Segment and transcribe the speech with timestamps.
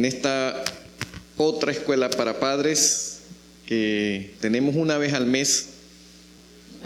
[0.00, 0.64] en esta
[1.36, 3.18] otra escuela para padres
[3.66, 5.66] que tenemos una vez al mes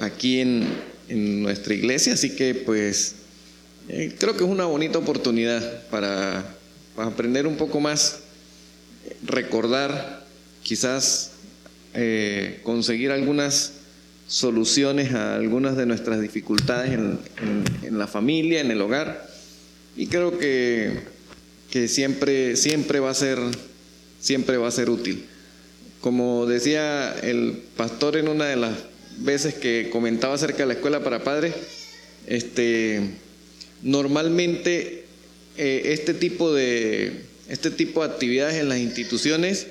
[0.00, 0.92] aquí en,
[1.42, 3.14] nuestra iglesia, así que pues
[3.88, 6.56] eh, creo que es una bonita oportunidad para,
[6.96, 8.20] aprender un poco más,
[9.22, 10.24] recordar,
[10.64, 11.32] quizás
[11.92, 13.74] eh, conseguir algunas
[14.26, 17.20] soluciones a algunas de nuestras dificultades en,
[17.82, 19.28] en la familia, en el hogar.
[19.96, 21.13] Y creo que,
[21.74, 23.36] que, siempre, siempre, va a ser,
[24.20, 25.24] siempre va a ser útil.
[26.00, 28.76] Como decía el pastor en una de las
[29.18, 31.52] veces que comentaba acerca de la escuela para padres,
[32.28, 33.00] este,
[33.82, 35.04] normalmente
[35.56, 39.66] eh, este, tipo de, este tipo de actividades en las instituciones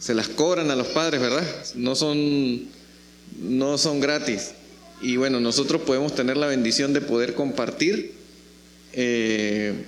[0.00, 1.46] se las cobran a los padres, ¿verdad?
[1.76, 2.66] No son,
[3.40, 4.54] no son gratis.
[5.00, 8.14] Y bueno, nosotros podemos tener la bendición de poder compartir
[8.92, 9.84] eh,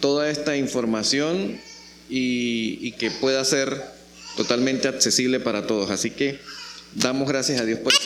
[0.00, 1.60] toda esta información
[2.08, 3.80] y, que pueda ser
[4.36, 5.90] totalmente accesible para todos.
[5.90, 6.38] Así que
[6.94, 8.02] damos gracias a Dios por eso.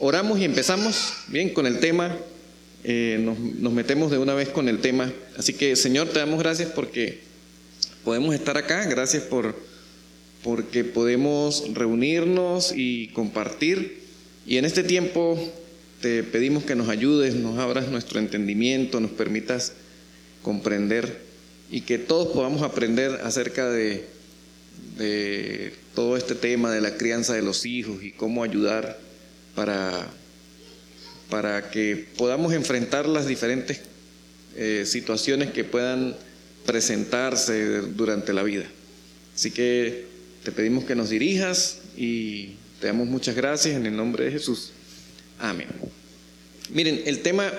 [0.00, 2.16] Oramos y empezamos bien con el tema.
[2.84, 5.12] Eh, nos, nos, metemos de una vez con el tema.
[5.36, 7.20] Así que Señor, te damos gracias porque
[8.04, 8.84] podemos estar acá.
[8.86, 9.56] Gracias por
[10.42, 14.02] porque podemos reunirnos y compartir.
[14.46, 15.38] Y en este tiempo
[16.02, 19.72] te pedimos que nos ayudes, nos abras nuestro entendimiento, nos permitas
[20.42, 21.23] comprender
[21.74, 24.06] y que todos podamos aprender acerca de,
[25.92, 28.96] todo este tema de la crianza de los hijos y cómo ayudar
[29.56, 30.06] para,
[31.28, 33.80] para que podamos enfrentar las diferentes
[34.54, 36.14] eh, situaciones que puedan
[36.64, 38.66] presentarse durante la vida.
[39.34, 40.06] Así que
[40.44, 44.70] te pedimos que nos dirijas y te damos muchas gracias en el nombre de Jesús.
[45.40, 45.66] Amén.
[46.70, 47.52] Miren, el tema,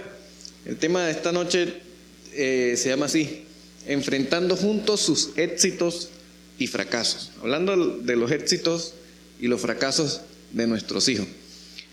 [0.65, 1.73] el tema de esta noche
[2.31, 3.45] eh, se llama así,
[3.87, 6.09] enfrentando juntos sus éxitos
[6.57, 7.31] y fracasos.
[7.41, 8.93] Hablando de los éxitos
[9.39, 11.27] y los fracasos de nuestros hijos.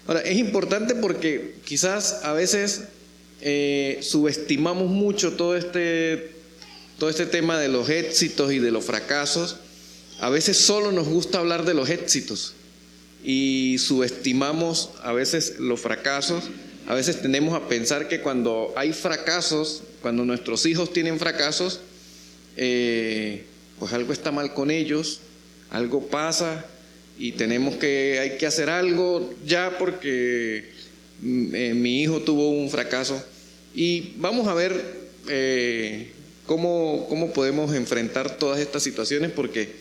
[0.07, 2.83] Ahora, es importante porque quizás a veces
[3.41, 6.33] eh, subestimamos mucho todo este,
[6.99, 9.57] todo este tema de los éxitos y de los fracasos.
[10.21, 12.55] A veces solo nos gusta hablar de los éxitos
[13.25, 16.45] y subestimamos a veces los fracasos.
[16.87, 21.81] A veces tendemos a pensar que cuando hay fracasos, cuando nuestros hijos tienen fracasos,
[22.57, 23.45] eh,
[23.79, 25.21] pues algo está mal con ellos,
[25.71, 26.67] algo pasa
[27.19, 30.71] y tenemos que, hay que hacer algo ya porque
[31.21, 33.25] mm, eh, mi hijo tuvo un fracaso.
[33.75, 34.85] Y vamos a ver
[35.29, 36.11] eh,
[36.47, 39.81] cómo, cómo podemos enfrentar todas estas situaciones porque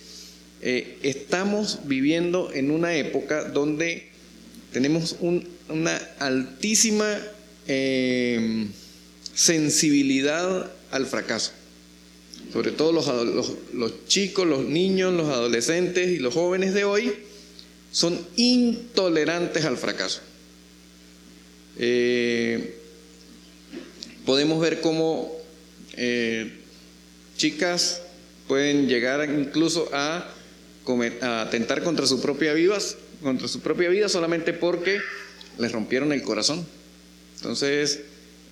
[0.62, 4.12] estamos viviendo en una época donde
[4.72, 5.16] tenemos
[5.72, 7.18] una altísima
[7.68, 8.70] em,
[9.34, 11.52] sensibilidad al fracaso.
[12.52, 17.14] Sobre todo los, chicos, los niños, los adolescentes y los jóvenes de hoy
[17.92, 20.22] son intolerantes al fracaso.
[21.78, 22.76] Eh,
[24.26, 25.32] podemos ver cómo
[25.94, 26.52] eh,
[27.38, 28.02] chicas
[28.48, 30.28] pueden llegar incluso a
[31.22, 32.78] a atentar contra su propia vida,
[33.22, 35.00] contra su propia vida solamente porque
[35.58, 36.66] les rompieron el corazón.
[37.38, 38.02] Entonces,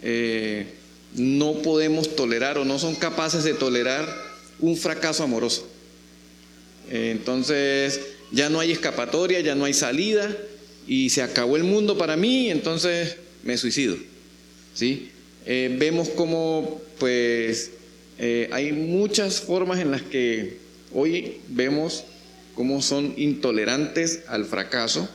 [0.02, 0.68] eh,
[1.16, 4.08] no podemos tolerar o no son capaces de tolerar
[4.60, 5.68] un fracaso amoroso.
[6.92, 8.00] entonces,
[8.32, 10.36] ya no hay escapatoria, ya no hay salida
[10.88, 13.98] y se acabó el mundo para mí, entonces me suicido.
[14.74, 15.12] ¿sí?
[15.46, 17.72] Eh, vemos como, pues,
[18.18, 20.58] eh, hay muchas formas en las que
[20.94, 22.04] hoy vemos
[22.56, 25.08] cómo son intolerantes al fracaso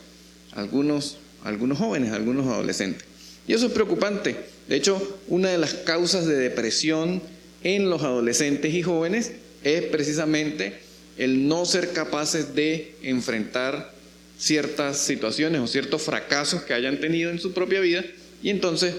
[0.55, 3.05] algunos, algunos jóvenes, algunos adolescentes.
[3.47, 4.37] Y eso es preocupante.
[4.69, 7.23] De hecho, una de las causas de depresión
[7.63, 9.33] en los adolescentes y jóvenes
[9.63, 10.75] es precisamente
[11.17, 13.95] el no ser capaces de enfrentar
[14.39, 18.05] ciertas situaciones o ciertos fracasos que hayan tenido en su propia vida
[18.43, 18.95] y entonces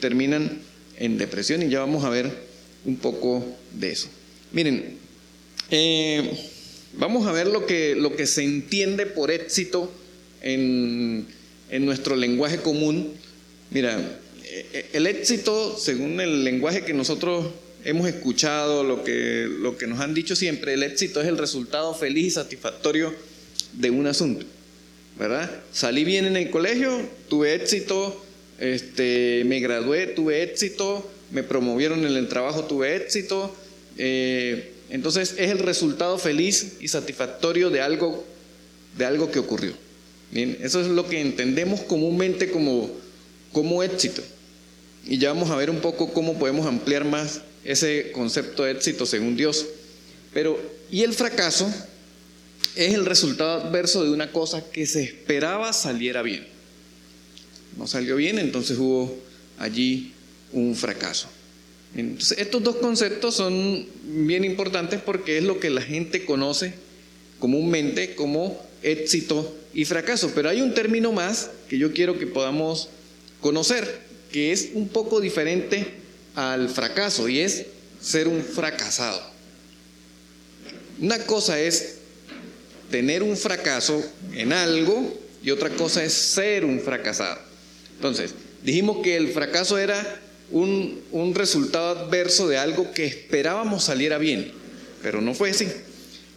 [0.00, 0.60] terminan
[0.98, 2.30] en depresión y ya vamos a ver
[2.84, 4.08] un poco de eso.
[4.52, 4.96] Miren,
[5.70, 6.30] eh,
[6.98, 9.92] Vamos a ver lo que, lo que se entiende por éxito
[10.40, 11.26] en,
[11.70, 13.12] nuestro lenguaje común.
[13.70, 13.98] Mira,
[14.44, 17.46] eh, el éxito, según el lenguaje que nosotros
[17.84, 21.94] hemos escuchado, lo que, lo que nos han dicho siempre, el éxito es el resultado
[21.94, 23.14] feliz y satisfactorio
[23.72, 24.46] de un asunto.
[25.18, 25.50] ¿Verdad?
[25.72, 28.22] Salí bien en el colegio, tuve éxito,
[28.58, 33.54] este, me gradué, tuve éxito, me promovieron en el trabajo, tuve éxito.
[33.96, 38.24] Eh, entonces es el resultado feliz y satisfactorio de algo,
[38.96, 39.72] de algo que ocurrió.
[40.30, 42.90] Bien, eso es lo que entendemos comúnmente como,
[43.52, 44.22] como éxito.
[45.06, 49.06] Y ya vamos a ver un poco cómo podemos ampliar más ese concepto de éxito
[49.06, 49.66] según Dios.
[50.34, 51.72] Pero, y el fracaso
[52.74, 56.46] es el resultado adverso de una cosa que se esperaba saliera bien.
[57.76, 59.16] No salió bien, entonces hubo
[59.58, 60.12] allí
[60.52, 61.28] un fracaso.
[62.36, 66.74] Estos dos conceptos son bien importantes porque es lo que la gente conoce
[67.38, 70.32] comúnmente como éxito y fracaso.
[70.34, 72.88] Pero hay un término más que yo quiero que podamos
[73.40, 74.00] conocer,
[74.32, 75.86] que es un poco diferente
[76.34, 77.66] al fracaso y es
[78.00, 79.20] ser un fracasado.
[81.00, 81.96] Una cosa es
[82.90, 84.02] tener un fracaso
[84.32, 87.38] en algo y otra cosa es ser un fracasado.
[87.96, 94.18] Entonces, dijimos que el fracaso era un, un, resultado adverso de algo que esperábamos saliera
[94.18, 94.52] bien,
[95.02, 95.66] pero no fue así.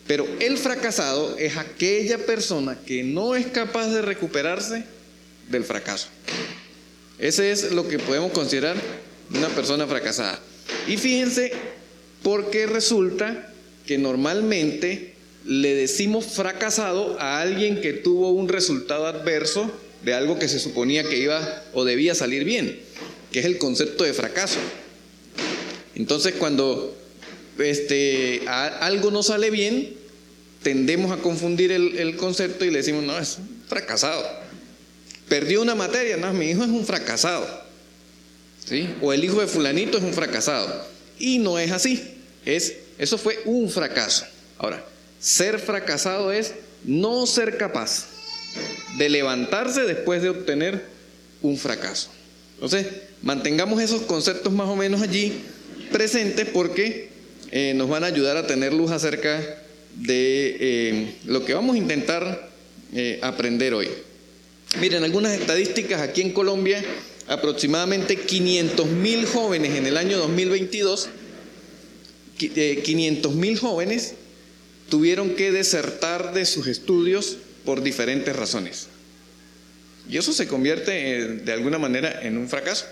[0.09, 4.83] Pero el fracasado es aquella persona que no es capaz de recuperarse
[5.51, 6.07] del fracaso.
[7.19, 8.75] Ese es lo que podemos considerar
[9.31, 10.39] una persona fracasada.
[10.87, 11.51] Y fíjense,
[12.23, 13.53] porque resulta
[13.85, 15.13] que normalmente
[15.45, 19.71] le decimos fracasado a alguien que tuvo un resultado adverso
[20.03, 22.79] de algo que se suponía que iba o debía salir bien,
[23.31, 24.57] que es el concepto de fracaso.
[25.93, 26.98] Entonces, cuando
[27.59, 29.93] este, algo no sale bien,
[30.63, 34.25] tendemos a confundir el, concepto y le decimos, no, es fracasado.
[35.27, 37.47] Perdió una materia, no, mi hijo es un fracasado.
[38.65, 38.87] ¿Sí?
[39.01, 40.85] O el hijo de fulanito es un fracasado.
[41.17, 42.15] Y no es así.
[42.45, 44.25] Es, eso fue un fracaso.
[44.57, 44.83] Ahora,
[45.19, 46.53] ser fracasado es
[46.83, 48.07] no ser capaz
[48.97, 50.85] de levantarse después de obtener
[51.41, 52.09] un fracaso.
[52.55, 52.87] Entonces,
[53.21, 55.41] mantengamos esos conceptos más o menos allí
[55.91, 57.08] presentes porque
[57.51, 59.39] eh, nos van a ayudar a tener luz acerca
[59.95, 62.49] de eh, lo que vamos a intentar
[62.93, 63.89] eh, aprender hoy.
[64.79, 66.83] Miren, algunas estadísticas aquí en Colombia,
[67.27, 71.09] aproximadamente 500 mil jóvenes en el año 2022,
[72.37, 74.13] 500 mil jóvenes
[74.89, 78.87] tuvieron que desertar de sus estudios por diferentes razones.
[80.07, 80.91] Y eso se convierte
[81.43, 82.85] de alguna manera en un fracaso.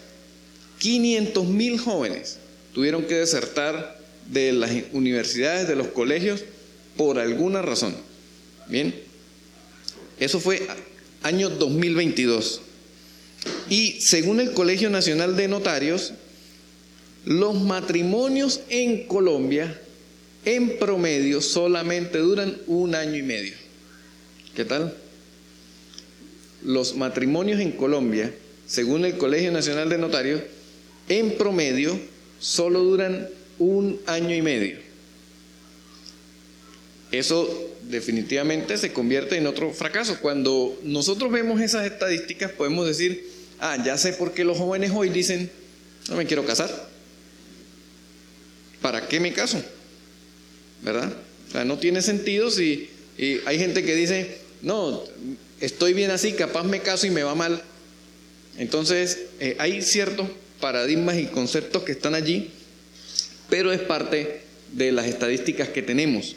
[0.80, 2.38] 500 mil jóvenes
[2.74, 3.97] tuvieron que desertar
[4.32, 6.44] de las universidades, de los colegios,
[6.96, 7.96] por alguna razón.
[8.68, 8.94] Bien,
[10.20, 10.68] eso fue
[11.24, 12.62] año 2022.
[13.70, 16.14] Y según el Colegio Nacional de Notarios,
[17.26, 19.80] los matrimonios en Colombia
[20.46, 23.54] en promedio solamente duran un año y medio.
[24.56, 24.96] ¿Qué tal?
[26.64, 28.34] Los matrimonios en Colombia,
[28.66, 30.42] según el Colegio Nacional de Notarios,
[31.10, 32.00] en promedio
[32.40, 33.28] solo duran
[33.60, 34.78] un año y medio.
[37.12, 40.20] Eso definitivamente se convierte en otro fracaso.
[40.22, 45.10] Cuando nosotros vemos esas estadísticas podemos decir, ah, ya sé por qué los jóvenes hoy
[45.10, 45.50] dicen,
[46.10, 46.90] no me quiero casar.
[48.82, 49.64] ¿Para qué me caso?
[50.84, 51.14] ¿Verdad?
[51.48, 52.90] O sea, no tiene sentido si
[53.46, 55.04] hay gente que dice, no,
[55.60, 57.64] estoy bien así, capaz me caso y me va mal.
[58.58, 60.28] Entonces, eh, hay ciertos
[60.60, 62.52] paradigmas y conceptos que están allí,
[63.50, 64.42] pero es parte
[64.74, 66.36] de las estadísticas que tenemos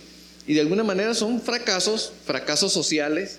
[0.50, 3.38] y de alguna manera son fracasos, fracasos sociales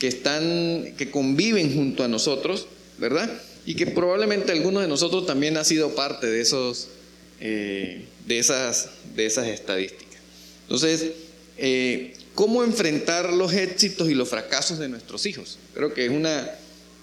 [0.00, 2.66] que están, que conviven junto a nosotros,
[2.98, 3.30] ¿verdad?
[3.64, 6.88] Y que probablemente algunos de nosotros también ha sido parte de esos,
[7.40, 10.18] eh, de esas, de esas estadísticas.
[10.62, 11.12] Entonces,
[11.58, 15.58] eh, ¿cómo enfrentar los éxitos y los fracasos de nuestros hijos?
[15.74, 16.50] Creo que es una,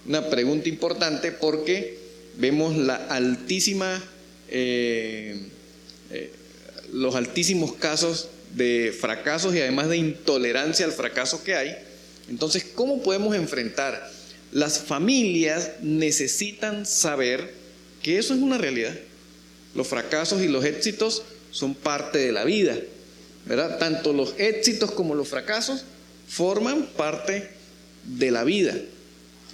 [0.05, 1.97] una pregunta importante porque
[2.35, 4.03] vemos la altísima,
[4.49, 5.47] eh,
[6.91, 11.75] los altísimos casos de fracasos y además de intolerancia al fracaso que hay.
[12.29, 14.11] Entonces, ¿cómo podemos enfrentar?
[14.51, 17.53] Las familias necesitan saber
[18.01, 18.97] que eso es una realidad.
[19.75, 22.77] Los fracasos y los éxitos son parte de la vida,
[23.45, 23.77] ¿verdad?
[23.77, 25.83] Tanto los éxitos como los fracasos
[26.27, 27.49] forman parte
[28.05, 28.75] de la vida.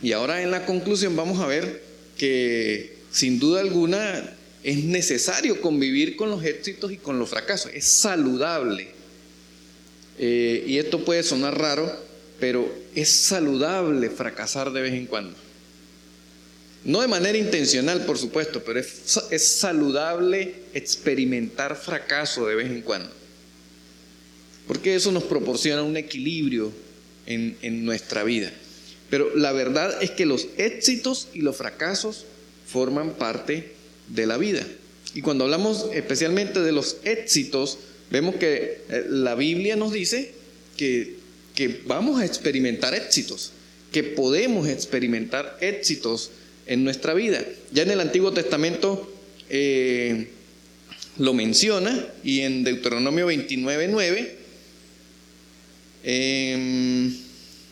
[0.01, 1.83] Y ahora en la conclusión vamos a ver
[2.17, 4.35] que sin duda alguna
[4.65, 7.71] es necesario convivir con los éxitos y con los fracasos.
[7.75, 8.87] Es saludable.
[10.17, 11.95] Eh, y esto puede sonar raro,
[12.39, 15.37] pero es saludable fracasar de vez en cuando.
[16.83, 22.81] No de manera intencional, por supuesto, pero es, es saludable experimentar fracaso de vez en
[22.81, 23.11] cuando.
[24.65, 26.73] Porque eso nos proporciona un equilibrio
[27.27, 28.51] en, en nuestra vida.
[29.11, 32.25] Pero la verdad es que los éxitos y los fracasos
[32.65, 33.74] forman parte
[34.07, 34.65] de la vida.
[35.13, 37.77] Y cuando hablamos especialmente de los éxitos,
[38.11, 40.33] vemos que eh, la Biblia nos dice
[40.77, 41.15] que,
[41.55, 43.51] que vamos a experimentar éxitos,
[43.91, 46.31] que podemos experimentar éxitos
[46.67, 47.43] en nuestra vida.
[47.71, 49.11] Ya en el Antiguo Testamento,
[49.49, 50.27] eh,
[51.17, 54.29] lo menciona y en Deuteronomio 29.9
[56.03, 57.15] em,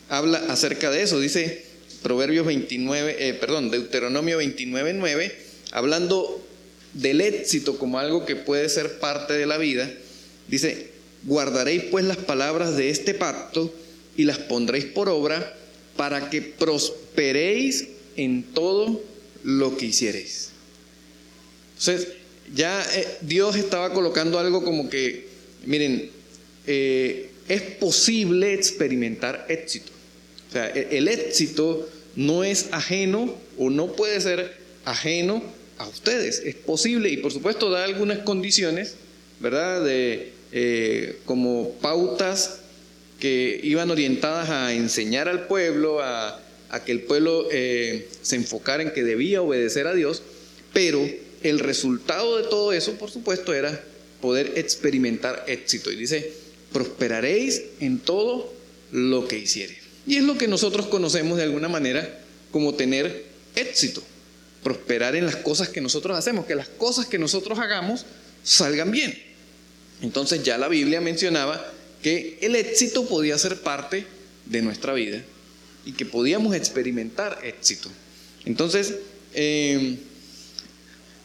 [0.08, 1.20] habla acerca de eso.
[1.20, 1.64] Dice
[2.02, 5.32] Proverbios 29, eh, perdón, Deuteronomio 29.9,
[5.74, 6.40] hablando
[6.94, 9.92] del éxito como algo que puede ser parte de la vida.
[10.48, 10.88] Dice,
[11.24, 13.74] guardaréis pues las palabras de este pacto
[14.16, 15.54] y las pondréis por obra
[15.96, 19.02] para que prosperéis en todo
[19.42, 20.50] lo que hiciereis.
[21.78, 22.08] Entonces,
[22.54, 25.26] ya eh, Dios estaba colocando algo como que,
[25.66, 26.10] miren,
[26.68, 29.90] eh, es posible experimentar éxito.
[30.50, 35.42] O sea, e, el éxito no es ajeno o no puede ser ajeno
[35.78, 36.42] a ustedes.
[36.44, 38.94] Es posible y por supuesto da algunas condiciones,
[39.40, 39.84] ¿verdad?
[39.84, 42.60] De, eh, como pautas
[43.18, 46.40] que iban orientadas a enseñar al pueblo, a,
[46.84, 50.22] que el pueblo se enfocara en que debía obedecer a Dios,
[50.72, 51.08] pero
[51.44, 53.80] el resultado de todo eso, por supuesto, era
[54.20, 55.92] poder experimentar éxito.
[55.92, 56.32] Y dice,
[56.72, 58.52] prosperaréis en todo
[58.90, 59.76] lo que hiciere.
[60.06, 64.02] Y es lo que nosotros conocemos de alguna manera como tener éxito.
[64.64, 68.04] Prosperar en las cosas que nosotros hacemos, que las cosas que nosotros hagamos
[68.42, 69.16] salgan bien.
[70.02, 71.64] Entonces ya la Biblia mencionaba
[72.02, 74.04] que el éxito podía ser parte
[74.46, 75.22] de nuestra vida
[75.86, 77.88] y que podíamos experimentar éxito.
[78.44, 78.96] Entonces,
[79.34, 79.96] eh,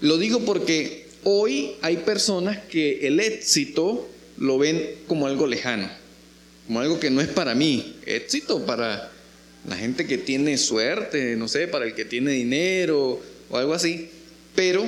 [0.02, 5.90] lo digo porque hoy hay personas que el éxito lo ven como algo lejano,
[6.68, 7.98] como algo que no es para mí.
[8.06, 9.12] Éxito para
[9.68, 14.10] la gente que tiene suerte, no sé, para el que tiene dinero o algo así.
[14.56, 14.86] Pero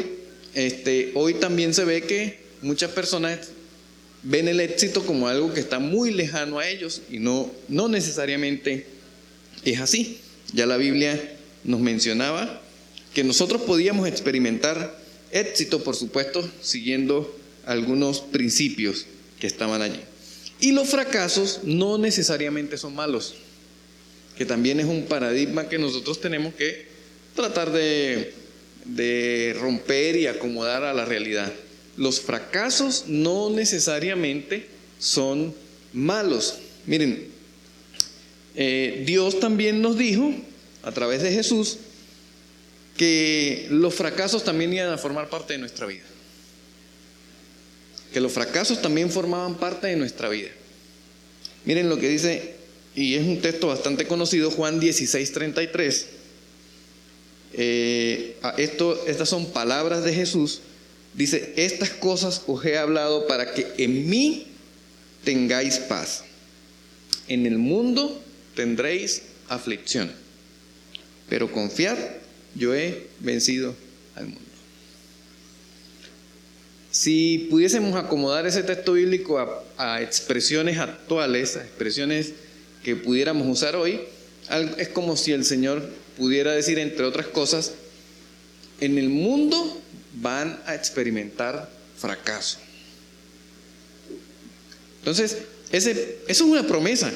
[0.54, 3.50] este, hoy también se ve que muchas personas
[4.24, 8.86] ven el éxito como algo que está muy lejano a ellos y no, no necesariamente
[9.64, 10.20] es así.
[10.54, 12.62] Ya la Biblia nos mencionaba
[13.14, 15.02] que nosotros podíamos experimentar
[15.32, 17.34] Éxito, por supuesto, siguiendo
[17.66, 19.06] algunos principios
[19.40, 20.00] que estaban allí.
[20.60, 23.36] Y los fracasos no necesariamente son malos,
[24.38, 26.88] que también es un paradigma que nosotros tenemos que
[27.36, 28.34] tratar de,
[29.60, 31.52] romper y acomodar a la realidad.
[31.98, 34.68] Los fracasos no necesariamente
[35.00, 35.54] son
[35.94, 36.60] malos.
[36.86, 37.28] Miren,
[38.56, 40.34] eh, Dios también nos dijo,
[40.84, 41.78] a través de Jesús,
[42.98, 46.04] que los fracasos también iban a formar parte de nuestra vida.
[48.14, 50.50] Que los fracasos también formaban parte de nuestra vida.
[51.66, 52.56] Miren lo que dice,
[52.96, 56.08] y es un texto bastante conocido, Juan 16, 33.
[57.54, 60.62] Eh, estas son palabras de Jesús.
[61.14, 64.48] Dice, estas cosas os he hablado para que en mí
[65.24, 66.24] tengáis paz.
[67.28, 68.22] En el mundo
[68.56, 70.12] tendréis aflicción.
[71.30, 71.98] Pero confiad,
[72.56, 73.76] yo he vencido
[74.16, 74.42] al mundo.
[76.92, 82.34] Si pudiésemos acomodar ese texto bíblico a, expresiones actuales, a expresiones
[82.84, 84.02] que pudiéramos usar hoy,
[84.78, 87.74] es como si el Señor pudiera decir, entre otras cosas,
[88.80, 89.82] en el mundo
[90.16, 92.58] van a experimentar fracaso.
[95.00, 95.38] Entonces,
[95.72, 97.12] ese, eso es una promesa.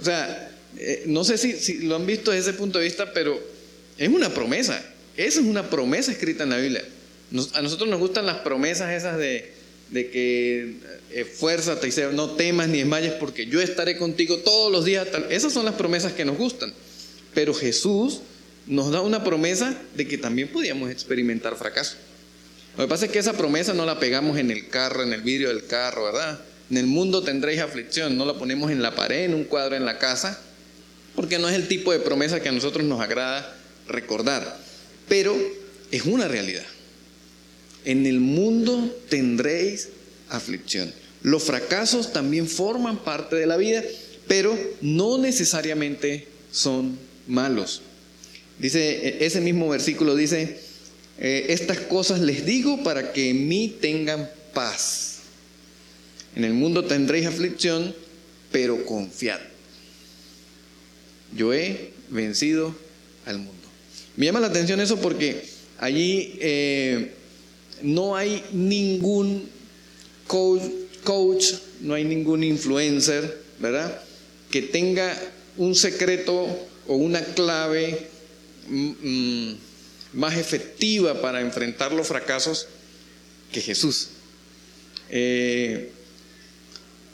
[0.00, 3.12] O sea, eh, no sé si, si, lo han visto desde ese punto de vista,
[3.12, 3.40] pero
[3.98, 4.82] es una promesa.
[5.16, 6.84] Esa es una promesa escrita en la Biblia.
[7.54, 9.53] a nosotros nos gustan las promesas esas de,
[9.92, 10.76] que
[11.12, 15.06] esfuérzate y no temas ni desmayes porque yo estaré contigo todos los días.
[15.30, 16.72] Esas son las promesas que nos gustan.
[17.34, 18.20] Pero Jesús
[18.66, 21.96] nos da una promesa de que también podíamos experimentar fracaso.
[22.76, 25.22] Lo que pasa es que esa promesa no la pegamos en el carro, en el
[25.22, 26.40] vidrio del carro, ¿verdad?
[26.70, 29.84] En el mundo tendréis aflicción, no la ponemos en la pared, en un cuadro en
[29.84, 30.40] la casa,
[31.14, 34.58] porque no es el tipo de promesa que a nosotros nos agrada recordar,
[35.08, 35.36] pero
[35.92, 36.64] es una realidad.
[37.84, 39.90] En el mundo tendréis
[40.28, 40.92] aflicción.
[41.22, 43.82] Los fracasos también forman parte de la vida,
[44.26, 47.82] pero no necesariamente son malos.
[48.58, 50.58] Dice, e, ese mismo versículo dice,
[51.18, 55.20] eh, estas cosas les digo para que en mí tengan paz.
[56.36, 57.94] En el mundo tendréis aflicción,
[58.50, 59.40] pero confiad.
[61.36, 62.74] Yo he vencido
[63.26, 63.52] al mundo.
[64.16, 65.42] Me llama la atención eso porque
[65.78, 67.12] allí eh,
[67.84, 69.48] no hay ningún
[70.26, 71.44] coach,
[71.80, 74.00] no hay ningún influencer, ¿verdad?
[74.50, 75.16] Que tenga
[75.56, 76.46] un secreto
[76.86, 78.08] o una clave
[78.68, 79.58] mm, mm,
[80.14, 82.66] más efectiva para enfrentar los fracasos
[83.52, 84.08] que Jesús.
[85.10, 85.90] Eh,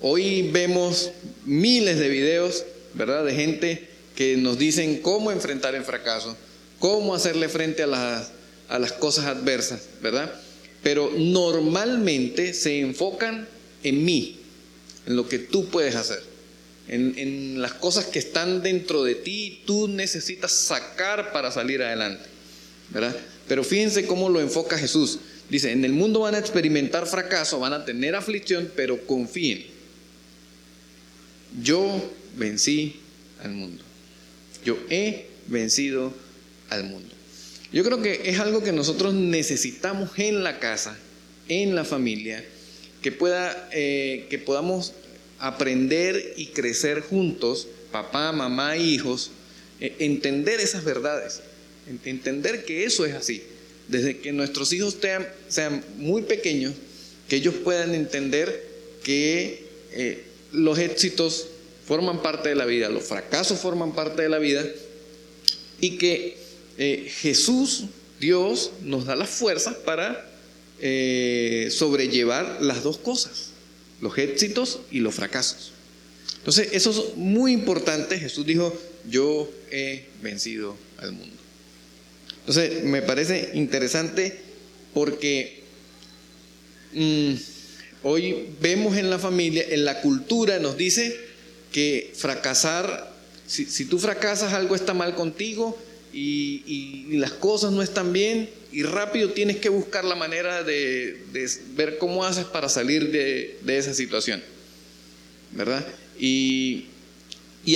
[0.01, 1.11] hoy vemos
[1.45, 3.25] miles de videos, ¿verdad?
[3.25, 6.37] De gente que nos dicen cómo enfrentar el fracaso,
[6.79, 8.31] cómo hacerle frente a las,
[8.69, 10.40] a las cosas adversas, ¿verdad?
[10.83, 13.47] Pero normalmente se enfocan
[13.83, 14.39] en mí,
[15.07, 16.23] en lo que tú puedes hacer,
[16.89, 22.25] en, en las cosas que están dentro de ti, tú necesitas sacar para salir adelante,
[22.91, 23.17] ¿verdad?
[23.47, 25.19] Pero fíjense cómo lo enfoca Jesús.
[25.49, 29.67] Dice, en el mundo van a experimentar fracaso, van a tener aflicción, pero confíen.
[31.61, 33.01] Yo vencí
[33.43, 33.83] al mundo.
[34.65, 36.15] Yo he vencido
[36.69, 37.13] al mundo.
[37.73, 40.99] Yo creo que es algo que nosotros necesitamos en la casa,
[41.49, 42.45] en la familia,
[43.01, 44.93] que, pueda, eh, que podamos
[45.39, 49.31] aprender y crecer juntos, papá, mamá, hijos,
[49.81, 51.41] eh, entender esas verdades,
[52.05, 53.43] entender que eso es así.
[53.89, 56.75] Desde que nuestros hijos sean, sean muy pequeños,
[57.29, 58.69] que ellos puedan entender
[59.05, 61.47] que eh, los éxitos
[61.87, 64.65] forman parte de la vida, los fracasos forman parte de la vida
[65.81, 66.40] y que
[66.83, 67.85] eh, Jesús,
[68.21, 70.27] Dios, nos da las fuerzas para
[70.81, 73.51] eh, sobrellevar las dos cosas,
[74.01, 75.73] los éxitos y los fracasos.
[76.39, 78.19] Entonces, eso es muy importante.
[78.19, 78.75] Jesús dijo,
[79.11, 81.37] yo he vencido al mundo.
[82.47, 84.41] Entonces, me parece interesante
[84.95, 85.63] porque
[86.95, 87.35] mm,
[88.05, 91.15] hoy vemos en la familia, en la cultura nos dice
[91.73, 93.13] que fracasar,
[93.47, 95.79] si, si tú fracasas algo está mal contigo,
[96.13, 101.21] y, las cosas no están bien y rápido tienes que buscar la manera de,
[101.75, 104.43] ver cómo haces para salir de, esa situación.
[105.53, 105.87] ¿Verdad?
[106.19, 106.87] Y,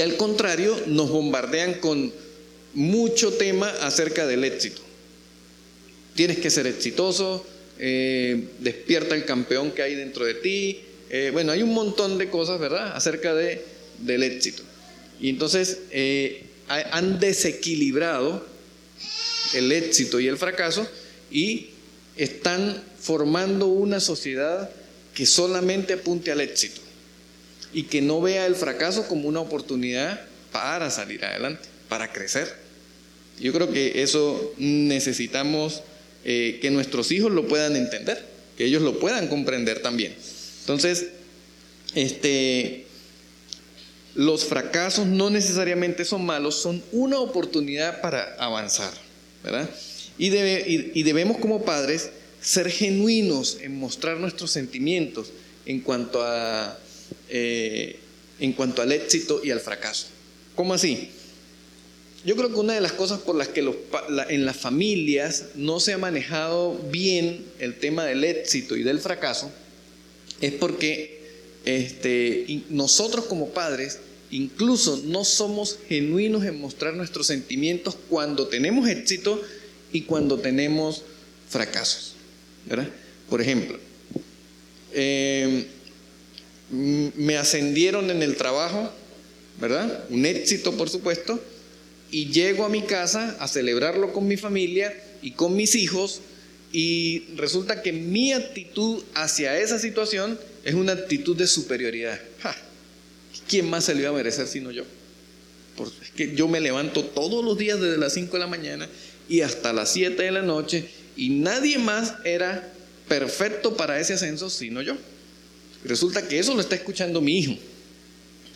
[0.00, 2.12] al contrario, nos bombardean con
[2.74, 4.82] mucho tema acerca del éxito.
[6.14, 7.44] Tienes que ser exitoso,
[7.78, 10.80] eh, despierta el campeón que hay dentro de ti.
[11.10, 13.64] Eh, bueno, hay un montón de cosas, ¿verdad?, acerca de,
[13.98, 14.62] del éxito.
[15.20, 18.46] Y entonces, eh, han desequilibrado
[19.54, 20.88] el éxito y el fracaso
[21.30, 21.70] y
[22.16, 24.70] están formando una sociedad
[25.14, 26.80] que solamente apunte al éxito
[27.72, 32.54] y que no vea el fracaso como una oportunidad para salir adelante, para crecer.
[33.40, 35.82] Yo creo que eso necesitamos
[36.24, 38.24] eh, que nuestros hijos lo puedan entender,
[38.56, 40.14] que ellos lo puedan comprender también.
[40.60, 41.08] Entonces,
[41.94, 42.83] este,
[44.14, 48.92] los fracasos no necesariamente son malos, son una oportunidad para avanzar,
[49.42, 49.68] ¿verdad?
[50.16, 50.30] Y,
[51.02, 55.32] debemos como padres ser genuinos en mostrar nuestros sentimientos
[55.66, 56.78] en cuanto, a,
[57.28, 57.98] eh,
[58.38, 60.06] en cuanto al éxito y al fracaso.
[60.54, 61.10] ¿Cómo así?
[62.24, 65.92] Yo creo que una de las cosas por las que en las familias no se
[65.92, 69.50] ha manejado bien el tema del éxito y del fracaso
[70.40, 71.22] es porque
[71.64, 73.98] este, nosotros como padres
[74.34, 79.40] incluso no somos genuinos en mostrar nuestros sentimientos cuando tenemos éxito
[79.92, 81.02] y cuando tenemos
[81.48, 82.14] fracasos.
[83.30, 83.78] Por ejemplo,
[84.92, 85.66] eh,
[86.70, 88.90] me ascendieron en el trabajo,
[89.60, 90.04] ¿verdad?
[90.10, 91.40] Un éxito, por supuesto,
[92.10, 94.92] y llego a mi casa a celebrarlo con mi familia
[95.22, 96.22] y con mis hijos,
[96.72, 102.20] y resulta que mi actitud hacia esa situación es una actitud de superioridad.
[103.48, 104.84] ¿Quién más se lo iba a merecer sino yo?
[105.76, 108.88] Porque es que yo me levanto todos los días desde las 5 de la mañana
[109.28, 112.72] y hasta las 7 de la noche y nadie más era
[113.08, 114.96] perfecto para ese ascenso sino yo.
[115.84, 117.56] Resulta que eso lo está escuchando mi hijo,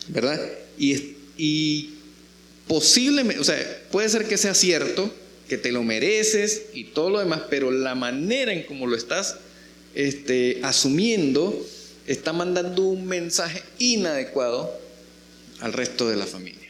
[0.07, 0.39] ¿verdad?
[0.77, 1.93] Y, y
[2.67, 5.13] posiblemente, o sea, puede ser que sea cierto,
[5.47, 9.37] que te lo mereces y todo lo demás, pero la manera en cómo lo estás
[9.95, 11.65] este, asumiendo
[12.09, 14.75] está mandando un mensaje inadecuado
[15.59, 16.67] al resto de la familia.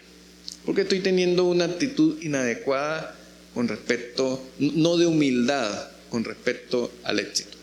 [0.65, 3.15] Porque estoy teniendo una actitud inadecuada
[3.53, 7.57] con respecto, no de humildad, con respecto al éxito.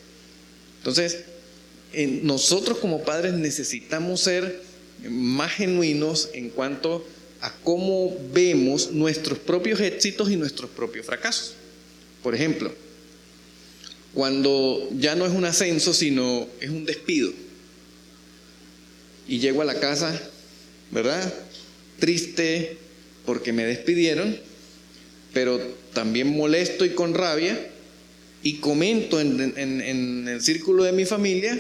[0.79, 1.25] Entonces,
[2.23, 4.63] nosotros como padres necesitamos ser
[5.11, 7.07] más genuinos en cuanto
[7.43, 11.53] a cómo vemos nuestros propios éxitos y nuestros propios fracasos.
[12.23, 12.73] Por ejemplo,
[14.15, 17.33] cuando ya no es un ascenso, sino es un despido
[19.29, 20.21] y llego a la casa,
[20.91, 21.33] ¿verdad?
[21.99, 22.79] Triste
[23.25, 24.39] porque me despidieron,
[25.33, 25.61] pero
[25.93, 27.59] también molesto y con rabia,
[28.43, 31.59] y comento en, el círculo de mi familia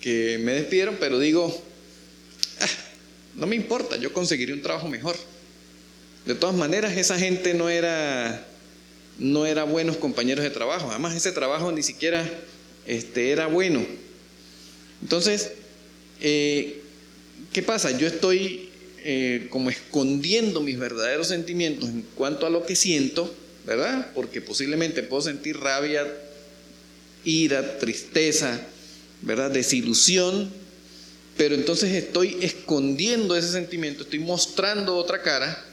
[0.00, 1.62] que me despidieron, pero digo,
[2.60, 2.66] ah,
[3.36, 5.16] no me importa, yo conseguiré un trabajo mejor.
[6.26, 8.46] De todas maneras, esa gente no era,
[9.18, 12.28] no era buenos compañeros de trabajo, además ese trabajo ni siquiera
[12.86, 13.86] este, era bueno.
[15.02, 15.52] Entonces,
[16.20, 16.82] eh,
[17.54, 17.96] ¿Qué pasa?
[17.96, 18.68] Yo estoy
[19.04, 23.32] eh, como escondiendo mis verdaderos sentimientos en cuanto a lo que siento,
[23.64, 24.10] ¿verdad?
[24.12, 26.04] Porque posiblemente puedo sentir rabia
[27.24, 28.60] ira, tristeza,
[29.22, 29.52] ¿verdad?
[29.52, 30.50] Desilusión,
[31.36, 35.64] pero entonces estoy escondiendo ese sentimiento, estoy mostrando otra cara,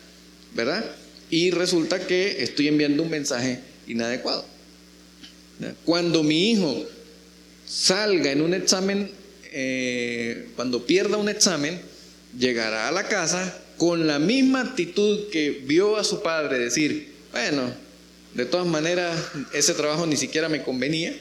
[0.54, 0.86] ¿verdad?
[1.32, 4.46] Y resulta que estoy enviando un mensaje inadecuado.
[5.84, 6.86] Cuando mi hijo
[7.65, 9.10] salga en un examen,
[9.51, 11.79] eh, cuando pierda un examen,
[12.37, 17.73] llegará a la casa con la misma actitud que vio a su padre decir, bueno,
[18.33, 19.19] de todas maneras
[19.53, 21.13] ese trabajo ni siquiera me convenía,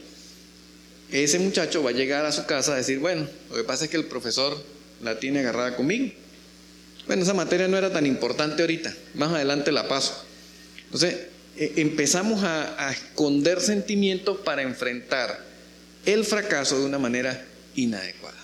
[1.10, 3.90] ese muchacho va a llegar a su casa a decir, bueno, lo que pasa es
[3.90, 4.56] que el profesor
[5.02, 6.12] la tiene agarrada conmigo.
[7.06, 10.24] Bueno, esa materia no era tan importante ahorita, más adelante la paso.
[10.84, 11.16] Entonces,
[11.56, 15.44] e, empezamos a, a, esconder sentimientos para enfrentar
[16.06, 17.44] el fracaso de una manera
[17.76, 18.38] inadecuada.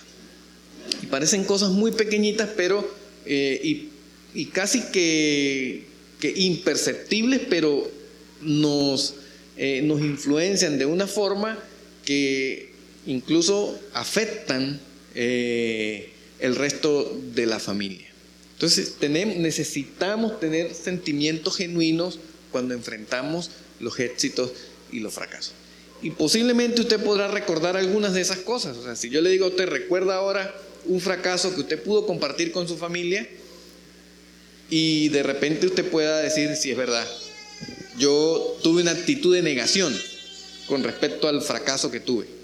[1.03, 2.87] Y parecen cosas muy pequeñitas, pero
[3.25, 3.89] eh,
[4.33, 5.85] y, casi que,
[6.35, 7.89] imperceptibles, pero
[8.41, 9.15] nos,
[9.57, 11.57] eh, nos influencian de una forma
[12.05, 12.71] que
[13.05, 14.79] incluso afectan
[15.15, 16.09] eh,
[16.39, 18.07] el resto de la familia.
[18.53, 22.19] Entonces necesitamos tener sentimientos genuinos
[22.51, 24.51] cuando enfrentamos los éxitos
[24.91, 25.53] y los fracasos.
[26.01, 28.77] Y posiblemente usted podrá recordar algunas de esas cosas.
[28.77, 30.53] O sea, si yo le digo a usted, recuerda ahora
[30.85, 33.27] un fracaso que usted pudo compartir con su familia
[34.69, 37.05] y de repente usted pueda decir si es verdad.
[37.97, 39.95] Yo tuve una actitud de negación
[40.67, 42.37] con respecto al fracaso que tuve.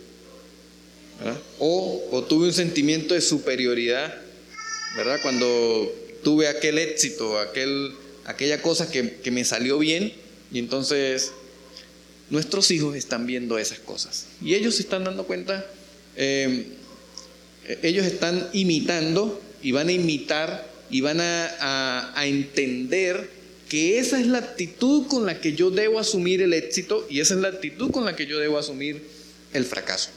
[1.59, 4.13] O, tuve un sentimiento de superioridad,
[4.97, 5.19] ¿verdad?
[5.21, 7.93] Cuando tuve aquel éxito, aquel,
[8.25, 10.13] aquella cosa que, me salió bien
[10.51, 11.31] y entonces
[12.33, 14.25] nuestros hijos están viendo esas cosas.
[14.41, 15.65] Y ellos se están dando cuenta,
[16.15, 16.65] eh,
[17.81, 23.29] ellos están imitando y van a imitar y van a entender
[23.73, 27.33] que esa es la actitud con la que yo debo asumir el éxito y esa
[27.33, 29.01] es la actitud con la que yo debo asumir
[29.51, 30.11] el fracaso.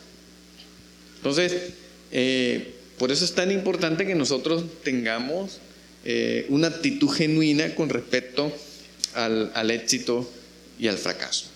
[1.17, 1.55] Entonces,
[2.13, 5.59] eh, por eso es tan importante que nosotros tengamos
[6.05, 8.53] eh, una actitud genuina con respecto
[9.15, 10.31] al, al éxito
[10.79, 11.47] y al fracaso.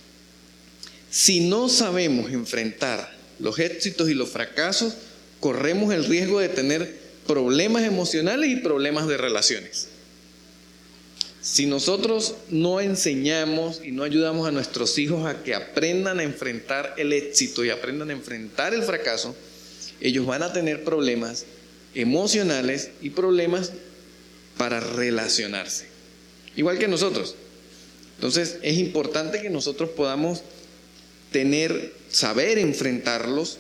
[1.10, 4.94] Si no sabemos enfrentar los éxitos y los fracasos,
[5.40, 9.88] corremos el riesgo de tener problemas emocionales y problemas de relaciones.
[11.42, 16.94] Si nosotros no enseñamos y no ayudamos a nuestros hijos a que aprendan a enfrentar
[16.98, 19.34] el éxito y aprendan a enfrentar el fracaso,
[20.00, 21.46] ellos van a tener problemas
[21.94, 23.72] emocionales y problemas
[24.58, 25.86] para relacionarse.
[26.56, 27.34] Igual que nosotros.
[28.16, 30.42] Entonces es importante que nosotros podamos
[31.30, 33.58] tener, saber enfrentarlos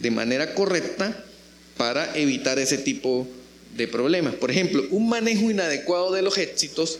[0.00, 1.24] de manera correcta
[1.76, 3.26] para evitar ese tipo
[3.76, 4.34] de problemas.
[4.34, 6.98] Por ejemplo, un manejo inadecuado de los éxitos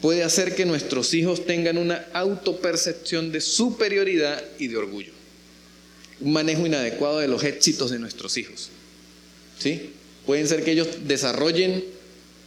[0.00, 5.12] puede hacer que nuestros hijos tengan una autopercepción de superioridad y de orgullo.
[6.20, 8.70] Un manejo inadecuado de los éxitos de nuestros hijos.
[9.58, 9.90] ¿Sí?
[10.26, 11.84] Pueden ser que ellos desarrollen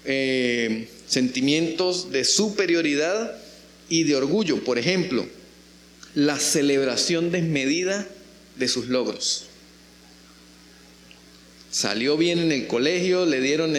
[0.05, 3.37] eh, sentimientos de superioridad
[3.89, 4.63] y de orgullo.
[4.63, 5.25] Por ejemplo,
[6.15, 8.07] la celebración desmedida
[8.57, 9.47] de sus logros.
[11.71, 13.73] Salió bien en el colegio, le dieron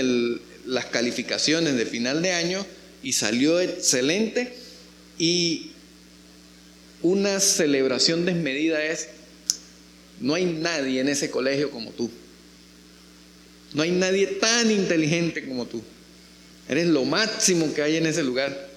[0.66, 2.66] las calificaciones de final de año
[3.02, 4.56] y salió excelente
[5.18, 5.70] y
[7.02, 9.08] una celebración desmedida es,
[10.20, 12.10] no hay nadie en ese colegio como tú.
[13.74, 15.82] No hay nadie tan inteligente como tú.
[16.68, 18.73] Eres lo máximo que hay en ese lugar.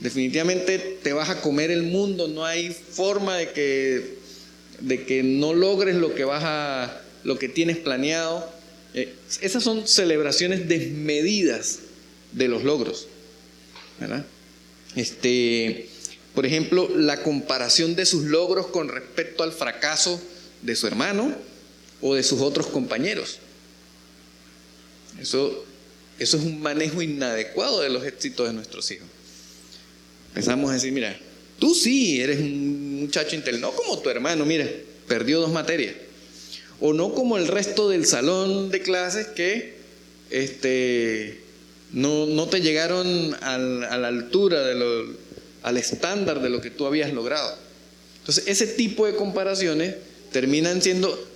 [0.00, 4.18] Definitivamente te vas a comer el mundo, no hay forma de que,
[4.80, 8.50] de que no logres lo que vas a, lo que tienes planeado.
[8.94, 11.80] Eh, esas son celebraciones desmedidas
[12.32, 13.06] de los logros.
[14.96, 15.88] Este,
[16.34, 20.20] por ejemplo, la comparación de sus logros con respecto al fracaso
[20.62, 21.34] de su hermano
[22.00, 23.38] o de sus otros compañeros.
[25.20, 25.64] Eso,
[26.18, 29.06] eso es un manejo inadecuado de los éxitos de nuestros hijos.
[30.34, 31.14] Empezamos a decir, mira,
[31.58, 34.66] tú sí eres un muchacho inteligente, no como tu hermano, mira,
[35.06, 35.94] perdió dos materias.
[36.80, 39.76] O no como el resto del salón de clases que
[40.30, 41.40] este,
[41.92, 45.14] no, te llegaron a la altura, de
[45.62, 47.56] al estándar de lo que tú habías logrado.
[48.20, 49.96] Entonces, ese tipo de comparaciones
[50.32, 51.28] terminan siendo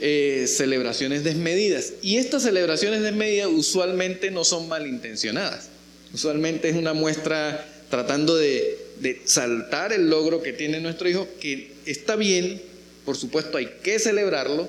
[0.00, 1.92] eh, celebraciones desmedidas.
[2.02, 5.68] Y estas celebraciones desmedidas usualmente no son malintencionadas.
[6.12, 11.72] Usualmente es una muestra tratando de, de saltar el logro que tiene nuestro hijo, que
[11.86, 12.60] está bien,
[13.04, 14.68] por supuesto hay que celebrarlo,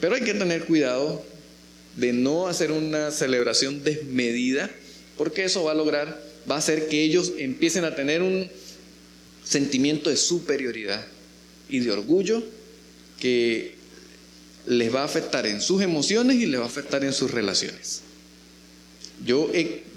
[0.00, 1.24] pero hay que tener cuidado
[1.96, 4.70] de no hacer una celebración desmedida,
[5.16, 8.48] porque eso va a lograr, va a hacer que ellos empiecen a tener un
[9.44, 11.04] sentimiento de superioridad
[11.68, 12.42] y de orgullo
[13.20, 13.74] que
[14.66, 18.02] les va a afectar en sus emociones y les va a afectar en sus relaciones.
[19.24, 19.50] Yo,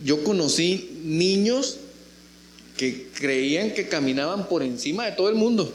[0.03, 1.77] yo conocí niños
[2.81, 5.71] que creían que caminaban por encima de todo el mundo.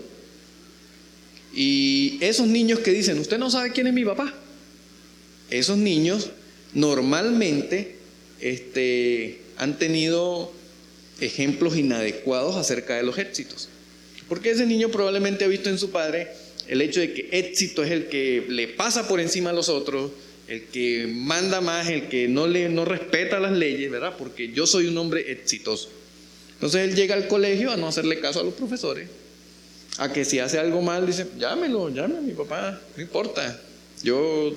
[1.55, 4.35] Y esos niños que dicen, usted no sabe quién es mi papá.
[5.49, 6.31] Esos niños
[6.75, 7.95] normalmente
[8.41, 10.53] este, han tenido
[11.21, 13.69] ejemplos inadecuados acerca de los éxitos.
[14.29, 16.27] Porque ese niño probablemente ha visto en su padre
[16.67, 20.11] el hecho de que éxito es el que le pasa por encima a los otros,
[20.49, 24.17] el que manda más, el que no, le, no respeta las leyes, ¿verdad?
[24.19, 25.89] Porque yo soy un hombre exitoso.
[26.57, 29.09] Entonces él llega al colegio a no hacerle caso a los profesores,
[29.99, 33.61] a que si hace algo mal dice, llámelo, llámelo a mi papá, no importa,
[34.03, 34.55] yo,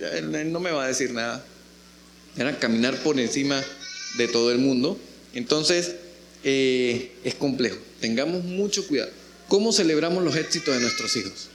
[0.00, 1.44] él, no me va a decir nada.
[2.36, 3.62] Era caminar por encima
[4.16, 4.98] de todo el mundo.
[5.34, 5.96] Entonces
[6.44, 9.10] eh, es complejo, tengamos mucho cuidado.
[9.48, 11.48] ¿Cómo celebramos los éxitos de nuestros hijos?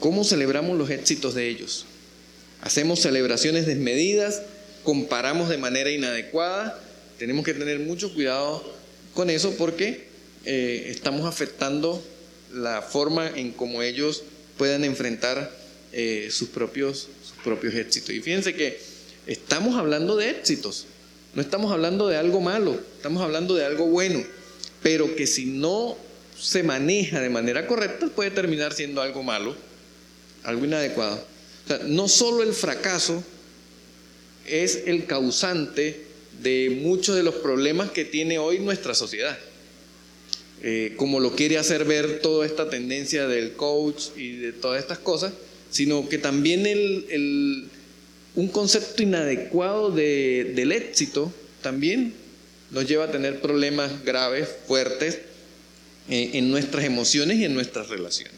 [0.00, 1.86] ¿Cómo celebramos los éxitos de ellos?
[2.60, 4.42] Hacemos celebraciones desmedidas,
[4.88, 6.80] comparamos de manera inadecuada.
[7.18, 8.64] Tenemos que tener mucho cuidado
[9.12, 10.08] con eso porque
[10.46, 12.02] eh, estamos afectando
[12.54, 14.22] la forma en cómo ellos
[14.56, 15.54] puedan enfrentar
[15.92, 18.14] eh, sus, propios, sus propios éxitos.
[18.14, 18.80] Y fíjense que
[19.26, 20.86] estamos hablando de éxitos,
[21.34, 24.24] no estamos hablando de algo malo, estamos hablando de algo bueno
[24.82, 25.98] pero que si no
[26.38, 29.54] se maneja de manera correcta puede terminar siendo algo malo,
[30.44, 31.16] algo inadecuado.
[31.64, 33.22] O sea, no solo el fracaso
[34.50, 36.02] es el causante
[36.42, 39.38] de muchos de los problemas que tiene hoy nuestra sociedad.
[40.62, 44.98] Eh, como lo quiere hacer ver toda esta tendencia del coach y de todas estas
[44.98, 45.32] cosas,
[45.70, 46.66] sino que también
[48.34, 51.32] un concepto inadecuado del éxito
[51.62, 52.14] también
[52.70, 55.18] nos lleva a tener problemas graves, fuertes,
[56.10, 58.34] eh, en nuestras emociones y en nuestras relaciones.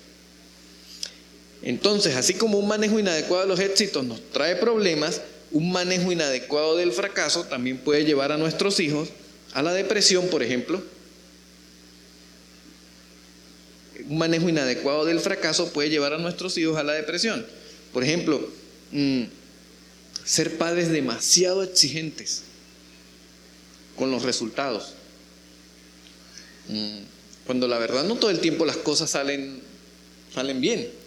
[1.62, 5.20] Entonces, así como un manejo inadecuado de los éxitos nos trae problemas,
[5.52, 9.08] un manejo inadecuado del fracaso también puede llevar a nuestros hijos
[9.52, 10.82] a la depresión, por ejemplo.
[14.08, 17.44] Un manejo inadecuado del fracaso puede llevar a nuestros hijos a la depresión.
[17.92, 18.48] Por ejemplo,
[18.92, 19.24] mm,
[20.24, 22.42] ser padres demasiado exigentes
[23.96, 24.94] con los resultados.
[26.68, 26.98] Mm,
[27.46, 29.60] cuando la verdad no todo el tiempo las cosas salen,
[30.32, 30.99] salen bien.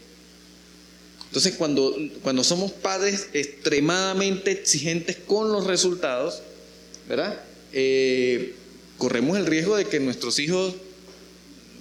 [1.33, 6.43] Entonces cuando, cuando somos padres extremadamente exigentes con los resultados,
[7.09, 7.41] ¿verdad?
[7.71, 8.53] Eh,
[8.99, 10.75] corremos el riesgo de que nuestros hijos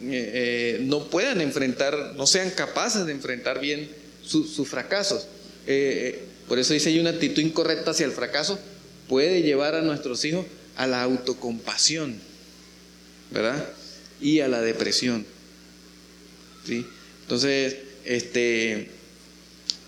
[0.05, 3.91] eh, eh, no puedan enfrentar, no sean capaces de enfrentar bien
[4.23, 5.27] sus fracasos.
[6.49, 8.59] por eso dice, hay una actitud incorrecta hacia el fracaso,
[9.07, 12.19] puede llevar a nuestros hijos a la autocompasión,
[13.31, 13.69] ¿verdad?
[14.19, 15.27] Y a la depresión.
[16.67, 16.87] ¿sí?
[17.21, 19.02] Entonces, este,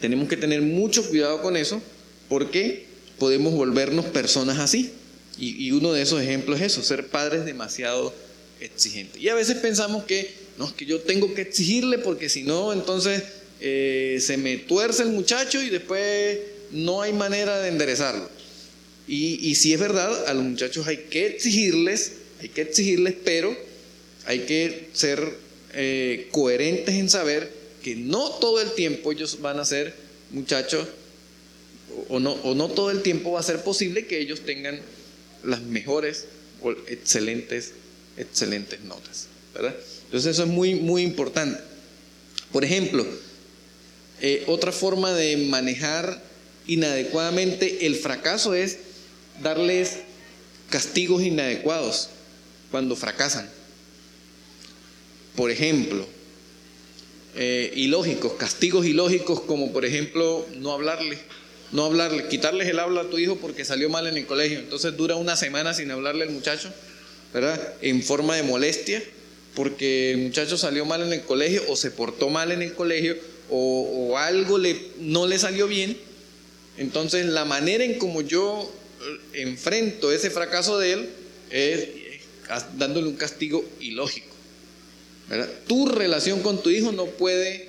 [0.00, 1.80] tenemos que tener mucho cuidado con eso
[2.28, 2.86] porque
[3.18, 4.92] podemos volvernos personas así.
[5.36, 8.14] Y, uno de esos ejemplos es eso, ser padres demasiado
[8.60, 9.20] exigentes.
[9.20, 12.72] Y a veces pensamos que, no, es que yo tengo que exigirle porque si no,
[12.72, 13.24] entonces
[13.60, 16.38] eh, se me tuerce el muchacho y después
[16.70, 18.30] no hay manera de enderezarlo.
[19.08, 23.54] Y, si es verdad, a los muchachos hay que exigirles, hay que exigirles, pero
[24.24, 25.36] hay que ser
[25.74, 27.52] eh, coherentes en saber
[27.84, 29.94] que no todo el tiempo ellos van a ser
[30.30, 30.88] muchachos,
[32.08, 34.80] o no, o no todo el tiempo va a ser posible que ellos tengan
[35.44, 36.24] las mejores
[36.62, 37.72] o excelentes,
[38.16, 39.26] excelentes notas.
[39.52, 39.76] ¿verdad?
[40.06, 41.60] Entonces eso es muy, muy importante.
[42.52, 43.06] Por ejemplo,
[44.22, 46.22] eh, otra forma de manejar
[46.66, 48.78] inadecuadamente el fracaso es
[49.42, 49.98] darles
[50.70, 52.08] castigos inadecuados
[52.70, 53.50] cuando fracasan.
[55.36, 56.13] Por ejemplo,
[57.36, 61.18] eh, ilógicos, castigos ilógicos como por ejemplo no hablarle,
[61.72, 64.58] no hablarle, quitarles el habla a tu hijo porque salió mal en el colegio.
[64.58, 66.72] Entonces dura una semana sin hablarle al muchacho,
[67.32, 67.74] ¿verdad?
[67.82, 69.02] En forma de molestia,
[69.54, 73.16] porque el muchacho salió mal en el colegio o se portó mal en el colegio
[73.50, 75.96] o, o algo le, no le salió bien.
[76.76, 78.72] Entonces la manera en como yo
[79.32, 81.08] enfrento ese fracaso de él
[81.50, 81.88] es
[82.76, 84.33] dándole un castigo ilógico.
[85.66, 87.68] Tu relación con tu hijo no puede,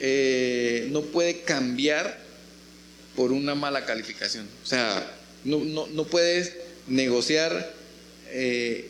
[0.00, 2.18] eh, no puede cambiar
[3.14, 4.46] por una mala calificación.
[4.62, 5.10] O sea,
[5.44, 6.52] no, puedes
[6.86, 7.72] negociar
[8.28, 8.88] eh,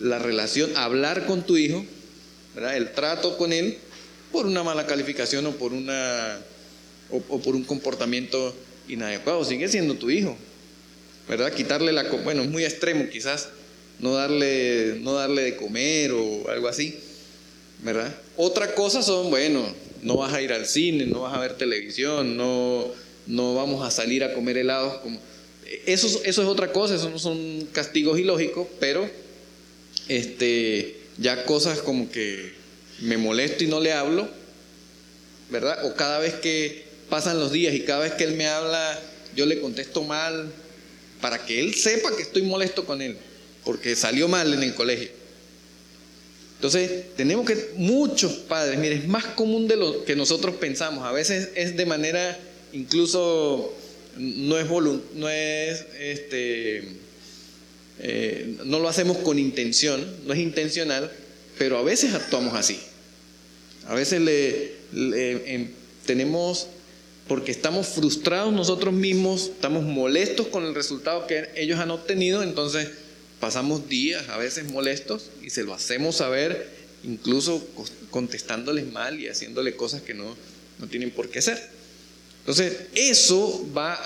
[0.00, 1.84] la relación, hablar con tu hijo,
[2.74, 3.78] el trato con él,
[4.32, 6.38] por una mala calificación o por, una,
[7.10, 8.54] o por un comportamiento
[8.88, 9.44] inadecuado.
[9.44, 10.36] Sigue siendo tu hijo.
[11.28, 11.52] ¿verdad?
[11.52, 13.50] Quitarle la, bueno, es muy extremo quizás,
[13.98, 16.98] no darle, no darle de comer o algo así,
[18.36, 19.64] Otra cosa son, bueno,
[20.02, 22.86] no vas a ir al cine, no vas a ver televisión, no,
[23.26, 24.98] no vamos a salir a comer helados.
[24.98, 25.20] Como...
[25.86, 29.08] Eso, eso es otra cosa, eso no son castigos ilógicos, pero
[30.08, 32.52] este, ya cosas como que
[33.00, 34.28] me molesto y no le hablo,
[35.50, 35.84] ¿verdad?
[35.86, 38.98] O cada vez que pasan los días y cada vez que él me habla,
[39.36, 40.50] yo le contesto mal,
[41.20, 43.16] para que él sepa que estoy molesto con él,
[43.64, 45.17] porque salió mal en el colegio.
[46.58, 51.12] Entonces, tenemos que, muchos padres, mire, es más común de lo que nosotros pensamos, a
[51.12, 52.36] veces es de manera,
[52.72, 53.72] incluso,
[54.16, 54.66] no es,
[55.14, 56.82] no es, este,
[58.00, 61.12] eh, no lo hacemos con intención, no es intencional,
[61.58, 62.80] pero a veces actuamos así.
[63.86, 64.72] A veces le,
[65.46, 65.68] em,
[66.06, 66.66] tenemos,
[67.28, 72.88] porque estamos frustrados nosotros mismos, estamos molestos con el resultado que ellos han obtenido, entonces
[73.40, 76.68] pasamos días a veces molestos y se lo hacemos saber,
[77.04, 77.66] incluso
[78.10, 80.36] contestándoles mal y haciéndole cosas que no,
[80.90, 81.70] tienen por qué ser.
[82.40, 84.00] Entonces, eso va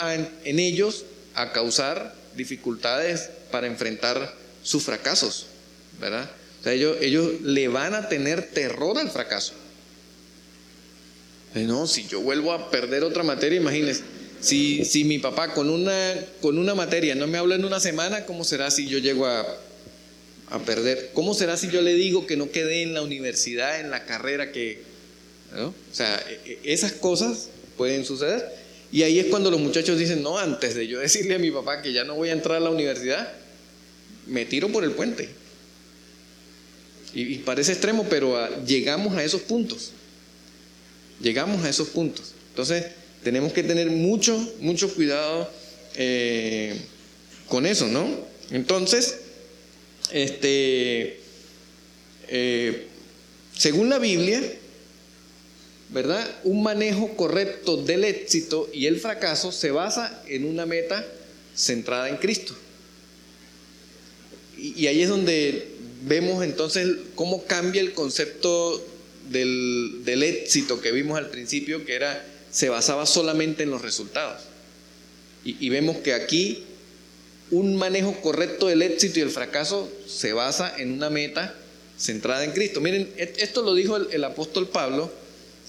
[0.44, 5.46] en ellos a causar dificultades para enfrentar sus fracasos,
[6.00, 6.30] ¿verdad?
[6.60, 9.54] O sea, ellos, ellos le van a tener terror al fracaso.
[11.54, 14.02] No, si yo vuelvo a perder otra materia, imagínense,
[14.42, 18.26] si, si mi papá con una, con una materia no me habla en una semana,
[18.26, 19.46] ¿cómo será si yo llego a,
[20.50, 21.10] a perder?
[21.14, 24.52] ¿Cómo será si yo le digo que no quedé en la universidad, en la carrera
[24.52, 24.82] que...
[25.54, 28.44] O sea, e, e, esas cosas pueden suceder.
[28.90, 31.80] Y ahí es cuando los muchachos dicen, no, antes de yo decirle a mi papá
[31.80, 33.32] que ya no voy a entrar a la universidad,
[34.26, 35.28] me tiro por el puente.
[37.14, 39.92] Y, parece extremo, pero ah, llegamos a esos puntos.
[41.20, 42.32] Llegamos a esos puntos.
[42.50, 42.86] Entonces,
[43.22, 45.50] tenemos que tener mucho, mucho cuidado
[45.94, 46.76] eh,
[47.48, 48.08] con eso, ¿no?
[48.50, 49.18] Entonces,
[50.10, 51.20] este,
[52.28, 52.86] eh,
[53.56, 54.42] según la Biblia,
[55.90, 56.26] ¿verdad?
[56.44, 61.06] Un manejo correcto del éxito y el fracaso se basa en una meta
[61.54, 62.56] centrada en Cristo.
[64.56, 65.66] Y, ahí es donde
[66.04, 68.84] vemos entonces cómo cambia el concepto
[69.28, 74.42] del, éxito que vimos al principio, que era, se basaba solamente en los resultados.
[75.44, 76.62] Y, vemos que aquí
[77.50, 81.52] un manejo correcto del éxito y el fracaso se basa en una meta
[81.98, 82.80] centrada en Cristo.
[82.80, 85.12] Miren, e, esto lo dijo el, apóstol Pablo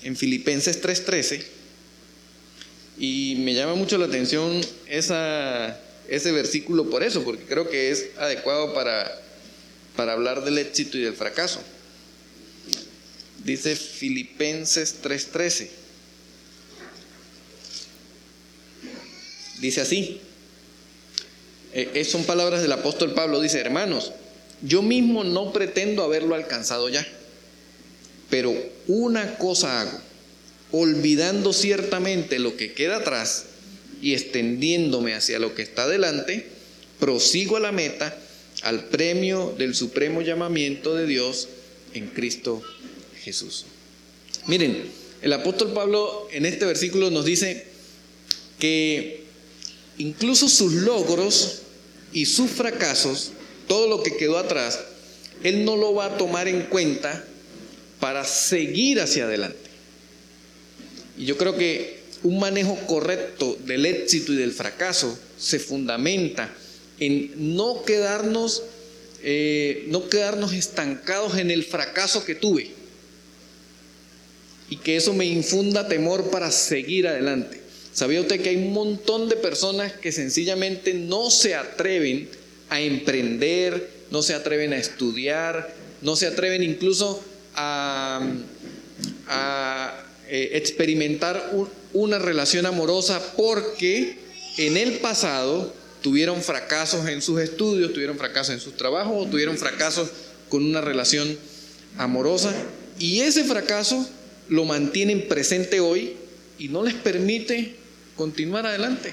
[0.04, 1.44] en Filipenses 3:13
[3.00, 8.76] y me llama mucho la atención ese versículo por eso, porque creo que es adecuado
[8.76, 9.12] para,
[9.96, 11.62] para hablar del éxito y del fracaso.
[13.44, 15.83] Dice Filipenses 3:13.
[19.64, 20.20] Dice así.
[21.74, 23.40] Eh, son palabras del apóstol Pablo.
[23.40, 24.12] Dice, hermanos,
[24.62, 27.08] yo mismo no pretendo haberlo alcanzado ya,
[28.30, 28.54] pero
[28.88, 29.98] una cosa hago,
[30.72, 33.46] olvidando ciertamente lo que queda atrás
[34.02, 36.46] y extendiéndome hacia lo que está delante,
[37.00, 38.18] prosigo a la meta,
[38.64, 41.48] al premio del supremo llamamiento de Dios
[41.94, 42.62] en Cristo
[43.24, 43.66] Jesús.
[44.46, 44.84] Miren,
[45.22, 47.66] el apóstol Pablo en este versículo nos dice
[48.60, 49.23] que
[49.98, 51.62] incluso sus logros
[52.12, 53.32] y sus fracasos,
[53.68, 54.80] todo lo que quedó atrás,
[55.44, 57.26] él no lo va a tomar en cuenta
[58.00, 59.58] para seguir hacia adelante.
[61.18, 66.54] Y yo creo que un manejo correcto del éxito y del fracaso se fundamenta
[67.00, 68.64] en no quedarnos,
[69.22, 72.72] eh, no quedarnos estancados en el fracaso que tuve
[74.70, 77.63] y que eso me infunda temor para seguir adelante.
[77.94, 82.28] ¿Sabía usted que hay un montón de personas que sencillamente no se atreven
[82.70, 87.24] a emprender, no se atreven a estudiar, no se atreven incluso
[87.56, 88.22] a,
[90.28, 91.52] eh, experimentar
[91.94, 94.18] una relación amorosa porque
[94.58, 95.72] en el pasado
[96.02, 100.10] tuvieron fracasos en sus estudios, tuvieron fracasos en sus trabajos o tuvieron fracasos
[100.50, 101.38] con una relación
[101.98, 102.54] amorosa
[102.98, 104.08] y ese fracaso
[104.50, 106.16] lo mantienen presente hoy
[106.58, 107.83] y no les permite
[108.16, 109.12] continuar adelante.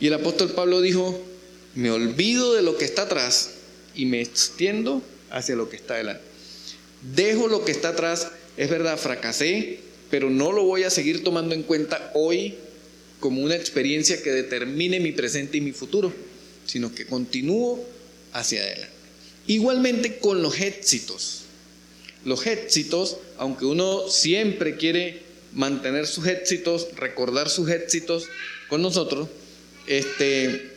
[0.00, 1.20] Y el apóstol Pablo dijo,
[1.74, 3.50] me olvido de lo que está atrás
[3.94, 6.22] y me extiendo hacia lo que está adelante.
[7.14, 9.80] Dejo lo que está atrás, es verdad, fracasé,
[10.10, 12.56] pero no lo voy a seguir tomando en cuenta hoy
[13.20, 16.12] como una experiencia que determine mi presente y mi futuro,
[16.66, 17.84] sino que continúo
[18.32, 18.94] hacia adelante.
[19.46, 21.42] Igualmente con los éxitos.
[22.24, 28.24] Los éxitos, aunque uno siempre quiere mantener sus éxitos, recordar sus éxitos
[28.68, 29.28] con nosotros,
[29.86, 30.72] este,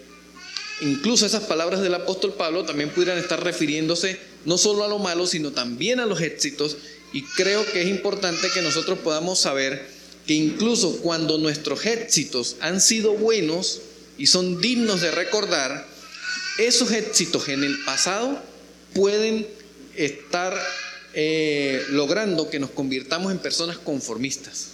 [0.82, 5.28] incluso esas palabras del apóstol Pablo también pudieran estar refiriéndose no solo a lo malo,
[5.28, 6.78] sino también a los éxitos.
[7.14, 9.88] Y creo que es importante que nosotros podamos saber
[10.26, 13.82] que incluso cuando nuestros éxitos han sido buenos
[14.18, 15.88] y son dignos de recordar,
[16.58, 18.42] esos éxitos en el pasado
[18.94, 19.48] pueden
[19.96, 20.60] estar
[21.14, 24.70] eh, logrando que nos convirtamos en personas conformistas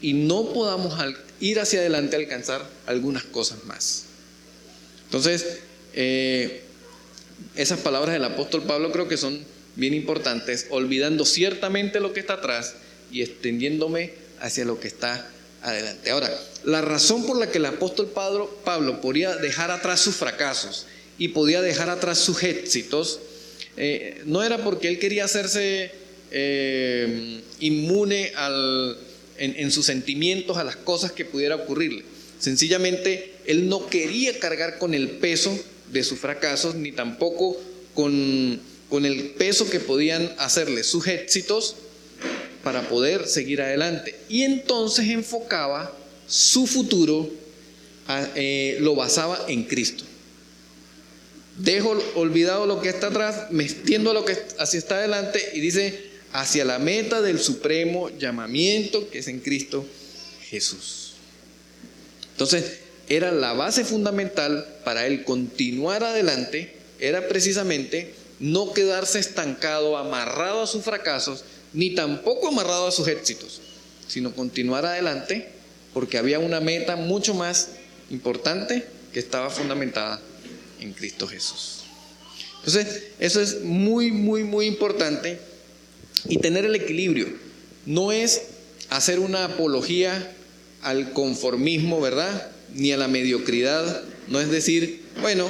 [0.00, 0.94] y no podamos
[1.40, 4.04] ir hacia adelante a alcanzar algunas cosas más.
[5.06, 5.60] Entonces,
[5.94, 6.62] eh,
[7.56, 9.44] esas palabras del apóstol Pablo creo que son
[9.76, 12.74] bien importantes, olvidando ciertamente lo que está atrás
[13.10, 15.28] y extendiéndome hacia lo que está
[15.62, 16.10] adelante.
[16.10, 16.30] Ahora,
[16.64, 20.86] la razón por la que el apóstol Pablo, Pablo podía dejar atrás sus fracasos
[21.18, 23.20] y podía dejar atrás sus éxitos,
[23.76, 25.90] eh, no era porque él quería hacerse
[26.30, 28.32] eh, inmune
[29.38, 32.04] en, sus sentimientos a las cosas que pudiera ocurrirle.
[32.38, 35.58] Sencillamente, él no quería cargar con el peso
[35.92, 37.56] de sus fracasos, ni tampoco
[37.94, 41.76] con, con el peso que podían hacerle sus éxitos
[42.62, 44.14] para poder seguir adelante.
[44.28, 45.96] Y entonces enfocaba
[46.26, 47.30] su futuro,
[48.34, 50.04] eh, lo basaba en Cristo.
[51.56, 55.60] Dejo olvidado lo que está atrás, me extiendo a lo que así está adelante y
[55.60, 59.86] dice, hacia la meta del supremo llamamiento que es en Cristo
[60.42, 61.12] Jesús.
[62.32, 70.62] Entonces, era la base fundamental para él continuar adelante, era precisamente no quedarse estancado, amarrado
[70.62, 73.60] a sus fracasos, ni tampoco amarrado a sus éxitos,
[74.08, 75.48] sino continuar adelante
[75.92, 77.68] porque había una meta mucho más
[78.10, 80.20] importante que estaba fundamentada
[80.80, 81.84] en Cristo Jesús.
[82.64, 85.38] Entonces, eso es muy, muy, muy importante
[86.28, 87.28] y tener el equilibrio.
[87.84, 88.42] No es
[88.88, 90.34] hacer una apología
[90.82, 92.50] al conformismo, ¿verdad?
[92.74, 94.02] Ni a la mediocridad.
[94.28, 95.48] No es decir, bueno,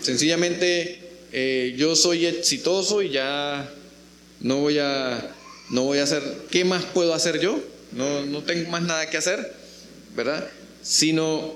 [0.00, 1.00] sencillamente
[1.32, 3.68] eh, yo soy exitoso y ya
[4.40, 5.34] no voy a,
[5.70, 7.60] no voy a hacer, ¿qué más puedo hacer yo?
[7.92, 9.54] No, no tengo más nada que hacer,
[10.14, 10.48] ¿verdad?
[10.82, 11.54] Sino,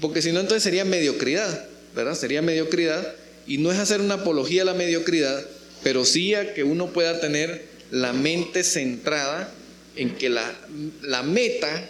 [0.00, 1.67] porque si no entonces sería mediocridad,
[2.14, 3.14] Sería mediocridad
[3.46, 5.44] y no es hacer una apología a la mediocridad,
[5.82, 9.52] pero sí a que uno pueda tener la mente centrada
[9.96, 10.54] en que la,
[11.02, 11.88] la meta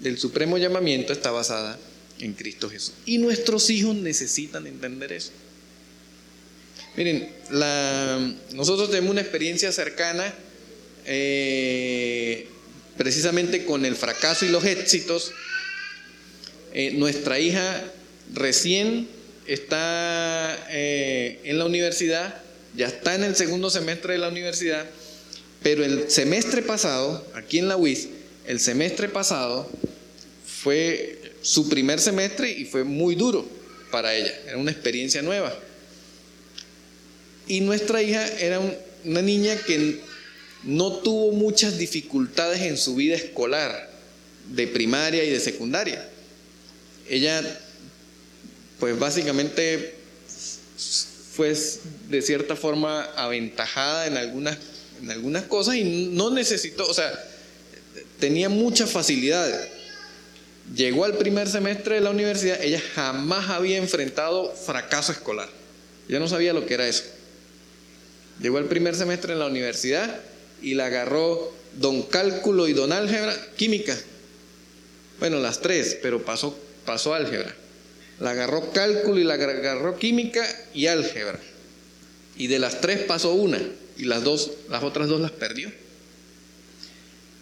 [0.00, 1.78] del supremo llamamiento está basada
[2.20, 2.94] en Cristo Jesús.
[3.06, 5.30] Y nuestros hijos necesitan entender eso.
[6.96, 7.28] Miren,
[8.54, 10.34] nosotros tenemos una experiencia cercana
[11.06, 12.48] eh,
[12.96, 15.32] precisamente con el fracaso y los éxitos.
[16.74, 17.84] Eh, nuestra hija
[18.34, 19.08] recién
[19.48, 22.42] está eh, en la universidad
[22.78, 24.86] ya está en el segundo semestre de la universidad,
[25.62, 28.08] pero el semestre pasado, aquí en la UIS,
[28.46, 29.68] el semestre pasado
[30.62, 33.46] fue su primer semestre y fue muy duro
[33.90, 35.54] para ella, era una experiencia nueva.
[37.46, 38.60] Y nuestra hija era
[39.04, 40.00] una niña que
[40.64, 43.90] no tuvo muchas dificultades en su vida escolar,
[44.52, 46.08] de primaria y de secundaria.
[47.08, 47.42] Ella,
[48.78, 49.94] pues básicamente
[51.32, 51.54] fue
[52.08, 54.58] de cierta forma aventajada en algunas,
[55.02, 57.12] en algunas cosas y no necesitó, o sea,
[58.18, 59.68] tenía muchas facilidades.
[60.74, 65.48] Llegó al primer semestre de la universidad, ella jamás había enfrentado fracaso escolar.
[66.08, 67.04] Ella no sabía lo que era eso.
[68.40, 70.20] Llegó al primer semestre en la universidad
[70.62, 73.96] y la agarró don cálculo y don álgebra, química.
[75.18, 77.54] Bueno, las tres, pero pasó, pasó álgebra.
[78.20, 80.44] La agarró cálculo y la agarró química
[80.74, 81.38] y álgebra.
[82.36, 83.60] Y de las tres pasó una
[83.96, 85.70] y las dos, las otras dos las perdió.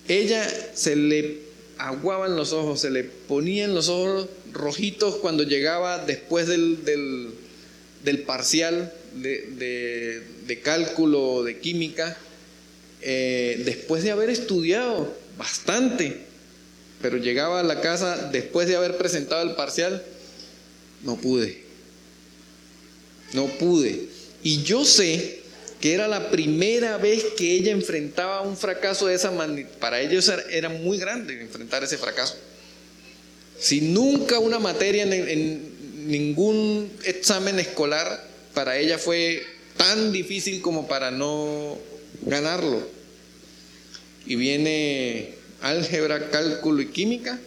[0.08, 1.46] Ella se le
[1.78, 8.92] aguaban los ojos, se le ponían los ojos rojitos cuando llegaba después del, del, parcial
[9.14, 12.16] de, de, cálculo, de química,
[13.02, 16.20] eh, después de haber estudiado bastante,
[17.02, 20.02] pero llegaba a la casa después de haber presentado el parcial
[21.07, 21.62] no pude.
[23.32, 24.09] No pude.
[24.42, 25.40] Y yo sé
[25.80, 29.68] que era la primera vez que ella enfrentaba un fracaso de esa manera.
[29.78, 32.36] Para ellos era muy grande enfrentar ese fracaso.
[33.59, 35.76] Si nunca una materia en,
[36.09, 39.42] ningún examen escolar para ella fue
[39.76, 41.78] tan difícil como para no
[42.22, 42.86] ganarlo.
[44.26, 47.38] Y viene álgebra, cálculo y química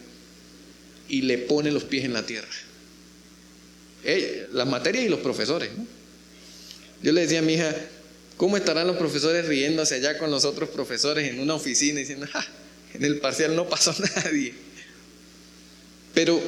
[1.09, 2.68] y le pone los pies en la tierra
[4.51, 5.69] las materias y los profesores.
[7.01, 7.75] Yo le decía a mi hija,
[8.37, 12.27] ¿cómo estarán los profesores riéndose allá con los otros profesores en una oficina diciendo,
[12.93, 14.53] en el parcial no pasó nadie?
[16.13, 16.41] Pero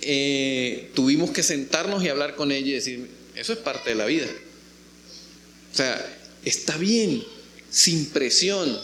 [0.00, 4.06] eh, tuvimos que sentarnos y hablar con ella y decir, eso es parte de la
[4.06, 4.26] vida.
[5.72, 7.22] O sea, está bien,
[7.70, 8.78] sin presión,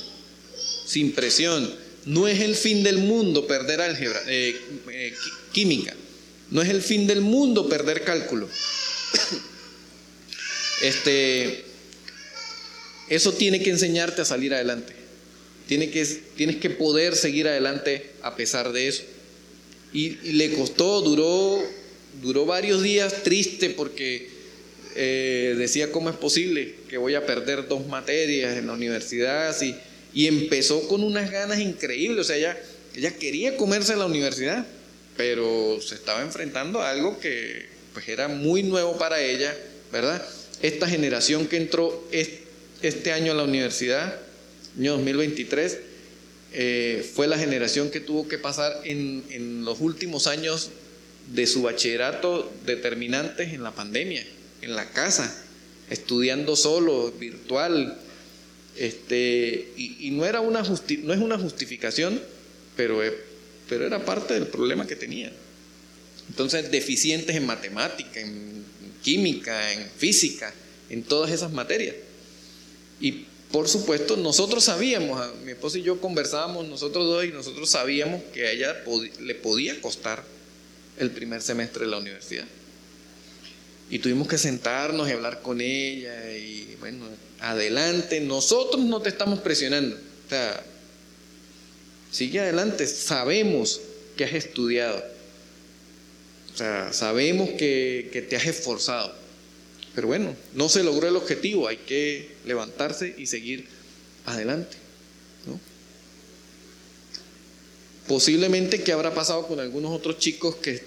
[0.87, 1.75] sin presión.
[2.07, 4.59] No es el fin del mundo perder álgebra, eh,
[4.91, 5.15] eh,
[5.53, 5.95] química.
[6.51, 8.49] No es el fin del mundo perder cálculo.
[10.83, 11.63] Este,
[13.11, 14.95] eso tiene que enseñarte a salir adelante.
[15.67, 16.05] Tiene que,
[16.37, 19.03] tienes que poder seguir adelante a pesar de eso.
[19.93, 21.63] Y, le costó, duró,
[22.23, 24.29] duró varios días triste porque
[24.97, 29.75] eh, decía cómo es posible que voy a perder dos materias en la universidad y,
[30.15, 32.21] y empezó con unas ganas increíbles.
[32.21, 32.59] O sea, ella,
[32.95, 34.67] ella quería comerse la universidad,
[35.21, 39.55] pero se estaba enfrentando a algo que pues era muy nuevo para ella,
[39.93, 40.27] ¿verdad?
[40.63, 44.19] Esta generación que entró este año a la universidad,
[44.79, 45.79] año 2023,
[46.55, 50.71] eh, fue la generación que tuvo que pasar en, los últimos años
[51.35, 54.25] de su bachillerato determinantes en la pandemia,
[54.63, 55.45] en la casa,
[55.91, 57.99] estudiando solo, virtual.
[58.79, 62.23] Este, y, no, era una no es una justificación,
[62.75, 63.03] pero,
[63.71, 65.33] pero era parte del problema que tenían.
[66.29, 68.65] Entonces, deficientes en matemática, en
[69.01, 70.53] química, en física,
[70.91, 71.95] en todas esas materias.
[73.01, 78.23] Y por supuesto, nosotros sabíamos, mi esposo y yo conversábamos, nosotros dos, y nosotros sabíamos
[78.35, 78.77] que a ella
[79.21, 80.25] le podía costar
[80.99, 82.47] el primer semestre de la universidad.
[83.89, 87.07] Y tuvimos que sentarnos y hablar con ella y bueno,
[87.39, 89.97] adelante, nosotros no te estamos presionando.
[89.97, 90.65] O sea,
[92.11, 93.81] sigue adelante, sabemos
[94.17, 95.03] que has estudiado.
[96.53, 99.15] O sea, sabemos que, que te has esforzado.
[99.95, 103.67] Pero bueno, no se logró el objetivo, hay que levantarse y seguir
[104.27, 104.77] adelante.
[108.07, 110.83] Posiblemente, ¿qué habrá pasado con algunos otros chicos que,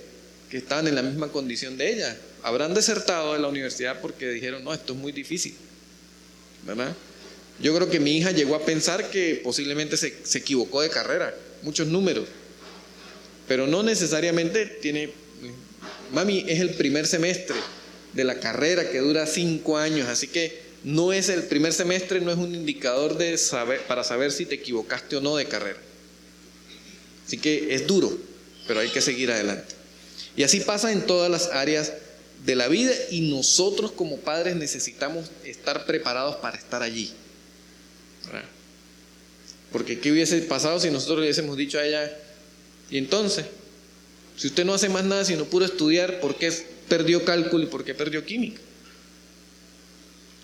[0.50, 2.18] que estaban en la misma condición de ella?
[2.42, 5.56] Habrán desertado de la universidad porque dijeron, no, esto es muy difícil.
[6.66, 6.94] ¿Verdad?
[7.60, 11.34] Yo creo que mi hija llegó a pensar que posiblemente se, se equivocó de carrera,
[11.62, 12.28] muchos números,
[13.48, 15.12] pero no necesariamente tiene,
[16.12, 17.56] mami, es el primer semestre,
[18.14, 22.32] de la carrera que dura cinco años, así que no es el primer semestre, no
[22.32, 25.80] es un indicador de saber, para saber si te equivocaste o no de carrera.
[27.26, 28.16] Así que es duro,
[28.68, 29.76] pero hay que seguir adelante.
[30.36, 31.94] Y así pasa en todas las áreas
[32.46, 37.14] de la vida y nosotros como padres necesitamos estar preparados para estar allí.
[39.72, 42.16] Porque ¿qué hubiese pasado si nosotros le hubiésemos dicho a ella,
[42.92, 43.46] y entonces,
[44.38, 46.52] si usted no hace más nada sino puro estudiar, ¿por qué
[46.88, 48.62] perdió cálculo y por qué perdió química?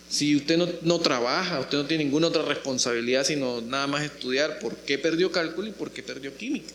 [0.10, 4.76] Si usted no, trabaja, usted no tiene ninguna otra responsabilidad sino nada más estudiar, ¿por
[4.78, 6.74] qué perdió cálculo y por qué perdió química?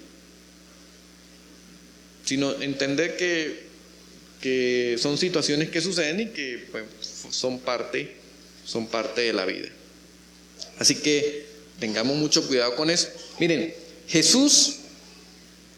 [2.24, 3.64] Sino entender que,
[4.40, 6.84] que son situaciones que suceden y que pues,
[7.30, 8.14] son, parte,
[8.64, 9.68] son parte de la vida.
[10.78, 11.46] Así que
[11.78, 13.08] tengamos mucho cuidado con eso.
[13.38, 13.74] Miren,
[14.08, 14.76] Jesús,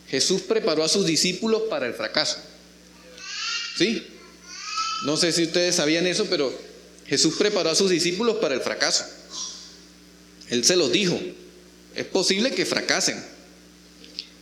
[0.09, 2.39] Jesús preparó a sus discípulos para el fracaso.
[3.77, 4.07] ¿Sí?
[5.05, 6.53] No sé si ustedes sabían eso, pero
[7.07, 9.05] Jesús preparó a sus discípulos para el fracaso.
[10.49, 11.19] Él se los dijo.
[11.95, 13.23] Es posible que fracasen.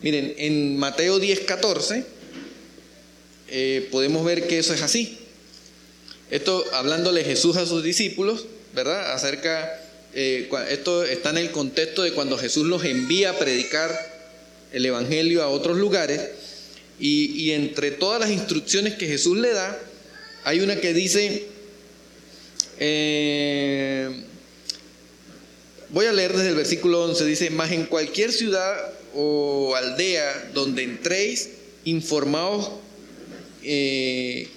[0.03, 2.05] Miren, en Mateo 10, 14
[3.49, 5.19] eh, podemos ver que eso es así.
[6.31, 9.13] Esto hablándole Jesús a sus discípulos, ¿verdad?
[9.13, 9.81] Acerca,
[10.15, 13.91] eh, esto está en el contexto de cuando Jesús los envía a predicar
[14.73, 16.21] el Evangelio a otros lugares.
[17.01, 19.77] Y, entre todas las instrucciones que Jesús le da,
[20.45, 21.45] hay una que dice,
[22.79, 24.23] eh,
[25.89, 30.85] voy a leer desde el versículo 11, dice, más en cualquier ciudad o aldea donde
[30.85, 31.51] entréis,
[31.85, 32.71] informaos
[33.65, 34.49] eh,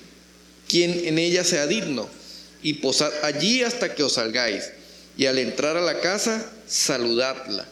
[0.68, 2.08] quien en ella sea digno,
[2.62, 4.72] y posad allí hasta que os salgáis,
[5.18, 7.66] y al entrar a la casa, saludadla.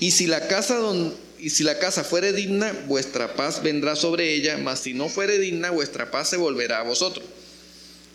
[0.00, 4.32] Y si la casa donde y si la casa fuere digna, vuestra paz vendrá sobre
[4.32, 7.26] ella, mas si no fuere digna, vuestra paz se volverá a vosotros.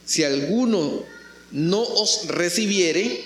[0.04, 1.06] Si alguno
[1.52, 3.24] no os recibiere,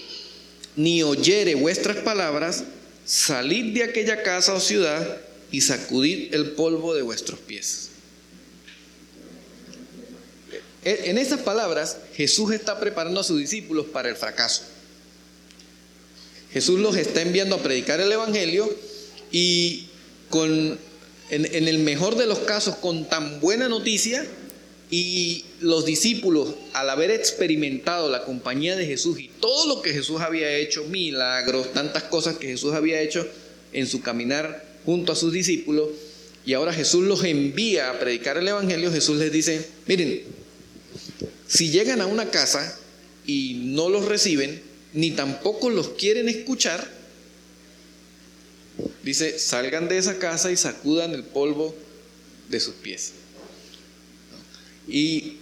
[0.75, 2.65] ni oyere vuestras palabras,
[3.05, 5.21] salid de aquella casa o ciudad
[5.51, 7.91] y sacudid el polvo de vuestros pies.
[10.83, 14.63] En esas palabras, Jesús está preparando a sus discípulos para el fracaso.
[16.53, 18.69] Jesús los está enviando a predicar el Evangelio
[19.31, 19.87] y
[20.29, 20.77] con,
[21.29, 24.25] en, el mejor de los casos, con tan buena noticia,
[24.91, 30.21] y los discípulos, al haber experimentado la compañía de Jesús y todo lo que Jesús
[30.21, 33.27] había hecho, milagros, tantas cosas que Jesús había hecho
[33.71, 35.89] en su caminar junto a sus discípulos,
[36.45, 40.21] y ahora Jesús los envía a predicar el Evangelio, Jesús les dice, miren,
[41.47, 42.77] si llegan a una casa,
[43.25, 44.61] y no los reciben,
[44.93, 46.87] ni tampoco los quieren escuchar,
[49.03, 51.75] dice, salgan de esa casa y sacudan el polvo
[52.49, 53.13] de sus pies.
[54.87, 55.37] Y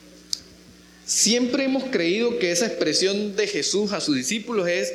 [1.06, 4.94] siempre hemos creído que esa expresión de Jesús a sus discípulos es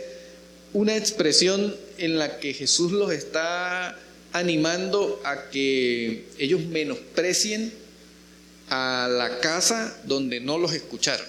[0.72, 3.98] una expresión en la que Jesús los está
[4.32, 7.72] animando a que ellos menosprecien
[8.68, 11.26] a la casa donde no los escucharon.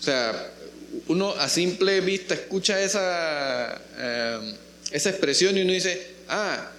[0.00, 0.52] O sea,
[1.08, 4.54] uno a simple vista escucha esa, eh,
[4.90, 6.70] esa expresión y uno dice, ah,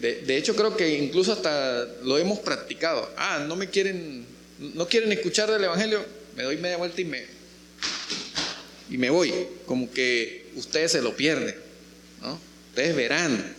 [0.00, 3.10] de, hecho creo que incluso hasta lo hemos practicado.
[3.16, 4.24] Ah, no me quieren,
[4.58, 6.04] no quieren escuchar del Evangelio,
[6.36, 7.24] me doy media vuelta y me,
[8.90, 9.32] y me voy.
[9.66, 11.54] Como que ustedes se lo pierden,
[12.22, 12.40] ¿no?
[12.70, 13.56] Ustedes verán.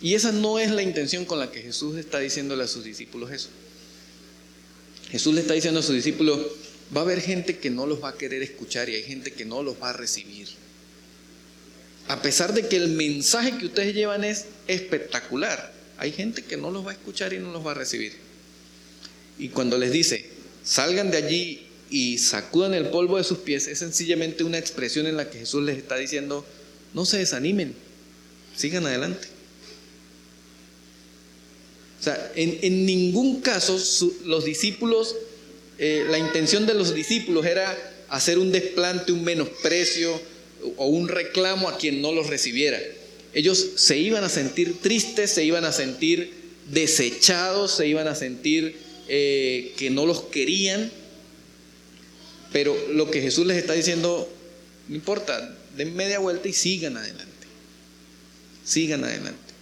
[0.00, 3.30] Y esa no es la intención con la que Jesús está diciéndole a sus discípulos
[3.30, 3.48] eso.
[5.10, 6.40] Jesús le está diciendo a sus discípulos,
[6.94, 9.44] va a haber gente que no los va a querer escuchar y hay gente que
[9.44, 10.48] no los va a recibir.
[12.08, 16.70] A pesar de que el mensaje que ustedes llevan es espectacular, hay gente que no
[16.70, 18.12] los va a escuchar y no los va a recibir.
[19.38, 20.26] Y cuando les dice,
[20.64, 25.16] salgan de allí y sacudan el polvo de sus pies, es sencillamente una expresión en
[25.16, 26.44] la que Jesús les está diciendo,
[26.92, 27.74] no se desanimen,
[28.56, 29.28] sigan adelante.
[32.00, 33.78] O sea, en, ningún caso
[34.24, 35.14] los discípulos,
[35.84, 37.76] eh, la intención de los discípulos era
[38.08, 40.20] hacer un desplante, un menosprecio,
[40.76, 42.80] o un reclamo a quien no los recibiera.
[43.34, 46.32] Ellos se iban a sentir tristes, se iban a sentir
[46.70, 48.76] desechados, se iban a sentir
[49.08, 50.88] eh, que no los querían.
[52.52, 54.32] Pero lo que Jesús les está diciendo,
[54.86, 57.26] no importa, den media vuelta y sigan adelante.
[58.64, 59.52] Sigan adelante.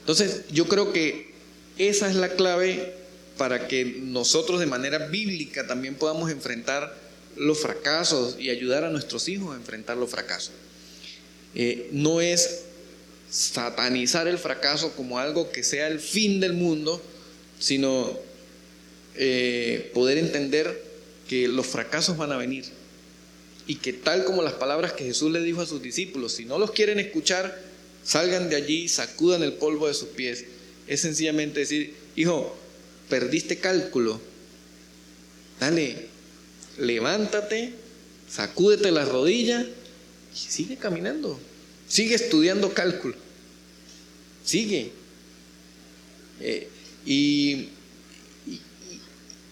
[0.00, 1.30] Entonces, yo creo que
[1.78, 2.99] esa es la clave
[3.40, 6.94] para que nosotros de manera bíblica también podamos enfrentar
[7.36, 10.52] los fracasos y ayudar a nuestros hijos a enfrentar los fracasos.
[11.54, 12.64] Eh, no es
[13.30, 17.00] satanizar el fracaso como algo que sea el fin del mundo,
[17.58, 18.14] sino
[19.16, 20.84] eh, poder entender
[21.26, 22.66] que los fracasos van a venir
[23.66, 26.58] y que tal como las palabras que Jesús le dijo a sus discípulos, si no
[26.58, 27.58] los quieren escuchar,
[28.04, 30.44] salgan de allí, sacudan el polvo de sus pies.
[30.86, 32.54] Es sencillamente decir, hijo,
[33.10, 34.18] perdiste cálculo,
[35.60, 36.08] dale,
[36.78, 37.74] levántate,
[38.30, 39.66] sacúdete las rodillas
[40.32, 41.38] y sigue caminando.
[41.88, 43.16] Sigue estudiando cálculo.
[44.44, 44.92] Sigue.
[46.40, 46.68] Eh,
[47.04, 47.68] y,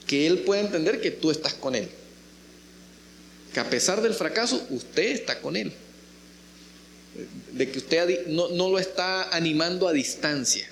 [0.07, 1.89] que él pueda entender que tú estás con él.
[3.53, 5.73] Que a pesar del fracaso, usted está con él.
[7.53, 10.67] De que usted no, lo está animando a distancia,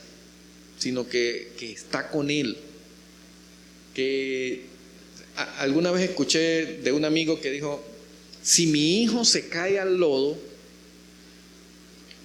[0.78, 2.56] sino que, que está con él.
[3.96, 4.66] Que
[5.56, 7.82] alguna vez escuché de un amigo que dijo,
[8.42, 10.36] si mi hijo se cae al lodo,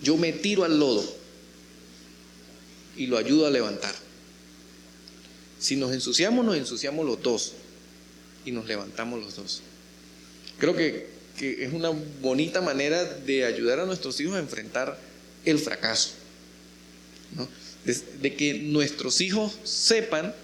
[0.04, 1.02] yo me tiro al lodo
[2.98, 3.96] y lo ayudo a levantar.
[5.60, 7.54] Si nos ensuciamos, nos ensuciamos los dos
[8.44, 9.62] y nos levantamos los dos.
[10.58, 11.92] Creo que, es una
[12.22, 15.00] bonita manera de ayudar a nuestros hijos a enfrentar
[15.46, 16.10] el fracaso.
[17.86, 20.36] de que nuestros hijos sepan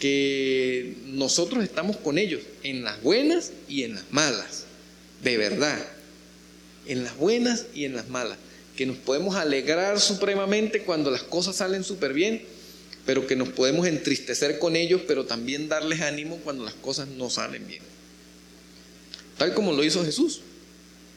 [0.00, 4.64] que nosotros estamos con ellos en las buenas y en las malas,
[5.22, 5.78] de verdad,
[6.86, 8.38] en las buenas y en las malas,
[8.76, 12.42] que nos podemos alegrar supremamente cuando las cosas salen súper bien,
[13.06, 17.30] pero que nos podemos entristecer con ellos, pero también darles ánimo cuando las cosas no
[17.30, 17.82] salen bien.
[19.38, 20.40] Tal como lo hizo Jesús,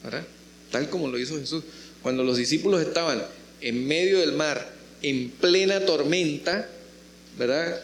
[0.04, 0.26] ¿verdad?
[0.72, 1.64] Tal como lo hizo Jesús.
[2.02, 3.22] Cuando los discípulos estaban
[3.62, 4.72] en medio del mar,
[5.02, 6.70] en plena tormenta,
[7.38, 7.82] ¿verdad?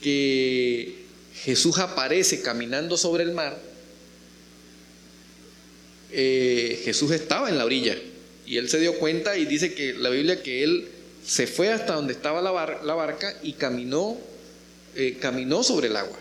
[0.00, 1.00] Que
[1.44, 3.58] Jesús aparece caminando sobre el mar,
[6.12, 7.96] eh, Jesús estaba en la orilla
[8.46, 10.88] y él se dio cuenta y dice que la Biblia que él
[11.24, 12.50] se fue hasta donde estaba la,
[12.94, 14.18] barca y caminó,
[14.96, 16.18] eh, caminó sobre el agua.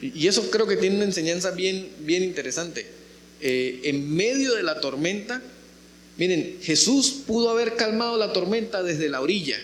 [0.00, 2.86] Y, eso creo que tiene una enseñanza bien, bien interesante.
[3.40, 5.42] Eh, en medio de la tormenta,
[6.16, 9.58] miren, Jesús pudo haber calmado la tormenta desde la orilla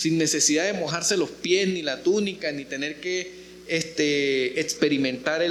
[0.00, 3.30] sin necesidad de mojarse los pies, ni la túnica, ni tener que
[3.68, 5.46] este, experimentar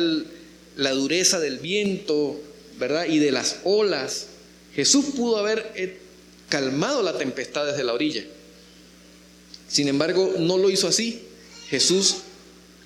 [0.75, 2.41] la dureza del viento,
[2.79, 3.05] ¿verdad?
[3.05, 4.25] Y de las olas.
[4.73, 5.99] Jesús pudo haber eh,
[6.49, 8.23] calmado la tempestad desde la orilla.
[9.67, 11.21] Sin embargo, no lo hizo así.
[11.69, 12.21] Jesús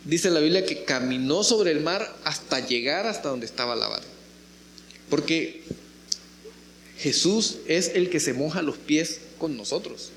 [0.03, 3.88] dice en la Biblia que caminó sobre el mar hasta llegar hasta donde estaba la
[3.88, 4.07] barca.
[5.09, 5.64] Porque
[6.97, 10.11] Jesús es el que se moja los pies con nosotros.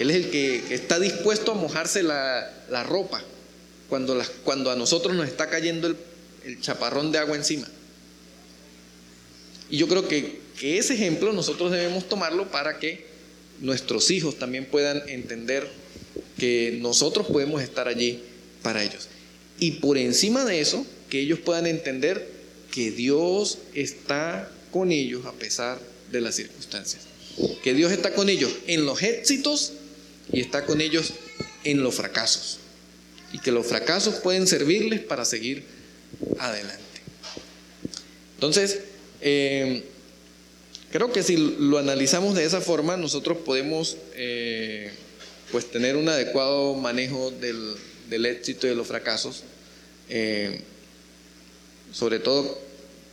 [0.00, 3.22] Él es el que, está dispuesto a mojarse la, ropa
[3.88, 5.94] cuando, cuando, a nosotros nos está cayendo
[6.44, 7.68] el chaparrón de agua encima.
[9.68, 13.04] Y yo creo que, que ese ejemplo nosotros debemos tomarlo para que
[13.60, 15.68] nuestros hijos también puedan entender
[16.38, 18.22] que nosotros podemos estar allí
[18.62, 19.08] para ellos.
[19.58, 22.26] Y por encima de eso, que ellos puedan entender
[22.72, 25.78] que Dios está con ellos a pesar
[26.10, 27.02] de las circunstancias.
[27.62, 29.74] Que Dios está con ellos en los éxitos
[30.32, 31.12] y está con ellos
[31.64, 32.58] en los fracasos.
[33.32, 35.64] Y que los fracasos pueden servirles para seguir
[36.38, 36.80] adelante.
[38.34, 38.80] Entonces,
[39.20, 39.84] eh,
[40.90, 44.90] creo que si lo analizamos de esa forma, nosotros podemos eh,
[45.52, 49.44] pues tener un adecuado manejo del, éxito y de los fracasos,
[50.08, 50.62] eh,
[51.92, 52.58] sobre todo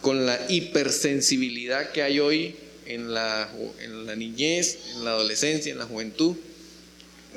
[0.02, 2.56] con la hipersensibilidad que hay hoy
[2.86, 3.50] en la,
[3.82, 6.36] en la niñez, en la adolescencia, en la juventud,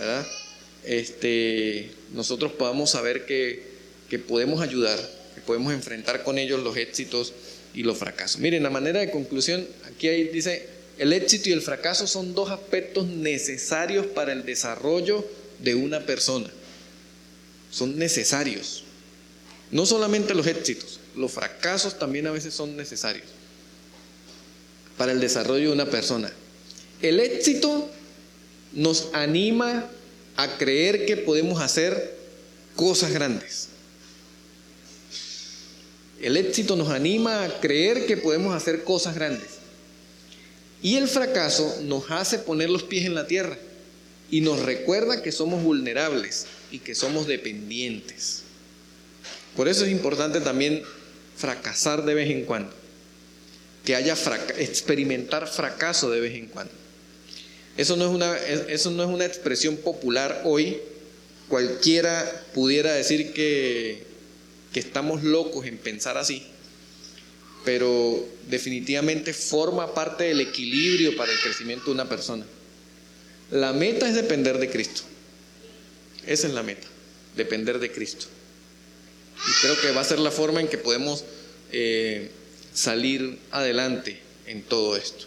[0.01, 0.26] ¿verdad?
[0.84, 3.62] Este, nosotros podamos saber que,
[4.09, 4.98] que podemos ayudar,
[5.34, 7.34] que podemos enfrentar con ellos los éxitos
[7.74, 8.40] y los fracasos.
[8.40, 10.66] Miren, la manera de conclusión, aquí ahí dice,
[10.98, 15.26] el éxito y el fracaso son dos aspectos necesarios para el desarrollo
[15.59, 16.51] de una persona.
[17.70, 18.84] Son necesarios.
[19.70, 23.26] No solamente los éxitos, los fracasos también a veces son necesarios
[24.96, 26.32] para el desarrollo de una persona.
[27.01, 27.90] El éxito
[28.72, 29.90] nos anima
[30.36, 32.16] a creer que podemos hacer
[32.76, 33.68] cosas grandes.
[36.20, 39.58] El éxito nos anima a creer que podemos hacer cosas grandes.
[40.82, 43.58] Y el fracaso nos hace poner los pies en la tierra
[44.30, 48.42] y nos recuerda que somos vulnerables y que somos dependientes.
[49.56, 50.82] Por eso es importante también
[51.36, 52.72] fracasar de vez en cuando,
[53.84, 54.14] que haya
[54.58, 56.72] experimentar fracaso de vez en cuando.
[57.80, 60.78] Eso no, es una, eso no es una expresión popular hoy.
[61.48, 64.10] Cualquiera pudiera decir que
[64.72, 66.46] que estamos locos en pensar así,
[67.64, 72.46] pero definitivamente forma parte del equilibrio para el crecimiento de una persona.
[73.50, 75.02] La meta es depender de Cristo.
[76.26, 76.86] Esa es la meta,
[77.36, 78.26] depender de Cristo.
[79.48, 81.24] Y creo que va a ser la forma en que podemos
[81.72, 82.30] eh,
[82.72, 85.26] salir adelante en todo esto.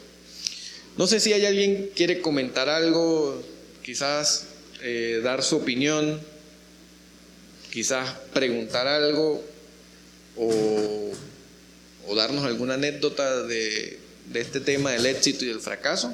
[0.98, 3.42] No sé si hay alguien quiere comentar algo,
[3.82, 4.46] quizás
[4.82, 6.20] eh, dar su opinión
[7.74, 9.44] quizás preguntar algo
[10.38, 11.12] o,
[12.16, 13.98] darnos alguna anécdota de,
[14.36, 16.14] este tema del éxito y del fracaso.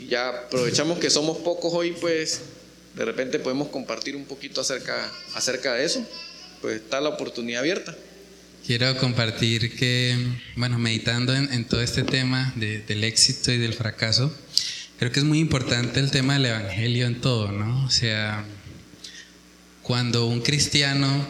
[0.00, 2.42] Y ya aprovechamos que somos pocos hoy, pues
[2.94, 6.06] de repente podemos compartir un poquito acerca, acerca de eso.
[6.60, 7.96] Pues está la oportunidad abierta.
[8.66, 10.16] Quiero compartir que,
[10.56, 14.36] bueno, meditando en, todo este tema del éxito y del fracaso,
[14.98, 17.84] creo que es muy importante el tema del Evangelio en todo, ¿no?
[17.84, 18.44] O sea,
[19.82, 21.26] cuando un cristiano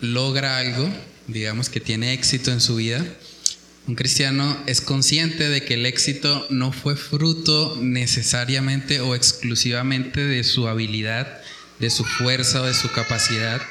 [0.00, 0.88] logra algo,
[1.26, 3.04] digamos que tiene éxito en su vida,
[3.88, 10.44] un cristiano es consciente de que el éxito no fue fruto necesariamente o exclusivamente de
[10.44, 11.40] su habilidad,
[11.78, 13.62] de su fuerza o de su capacidad,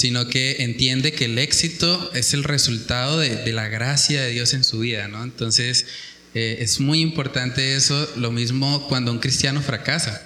[0.00, 4.64] sino que entiende que el éxito es el resultado de, la gracia de Dios en
[4.64, 5.22] su vida, ¿no?
[5.22, 5.84] Entonces,
[6.34, 10.22] eh, es muy importante eso, lo mismo cuando un cristiano fracasa.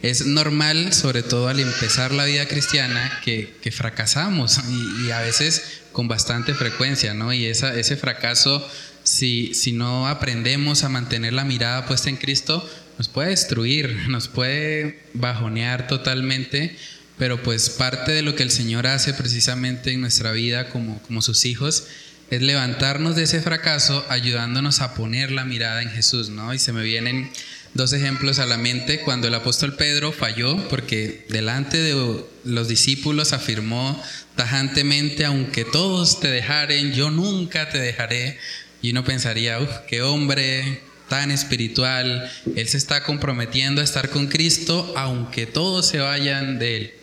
[0.00, 4.58] Es normal, sobre todo al empezar la vida cristiana, que, fracasamos
[5.04, 7.34] y, a veces con bastante frecuencia, ¿no?
[7.34, 8.66] Y ese fracaso,
[9.04, 12.66] si no aprendemos a mantener la mirada puesta en Cristo,
[12.96, 16.74] nos puede destruir, nos puede bajonear totalmente,
[17.20, 21.20] pero pues parte de lo que el Señor hace precisamente en nuestra vida como, como
[21.20, 21.84] sus hijos
[22.30, 26.54] es levantarnos de ese fracaso ayudándonos a poner la mirada en Jesús, ¿no?
[26.54, 27.30] Y se me vienen
[27.74, 29.00] dos ejemplos a la mente.
[29.00, 34.02] Cuando el apóstol Pedro falló, porque delante de los discípulos afirmó
[34.34, 38.38] tajantemente, aunque todos te dejaren, yo nunca te dejaré.
[38.80, 44.28] Y uno pensaría, uff, qué hombre tan espiritual, él se está comprometiendo a estar con
[44.28, 46.94] Cristo, aunque todos se vayan de él.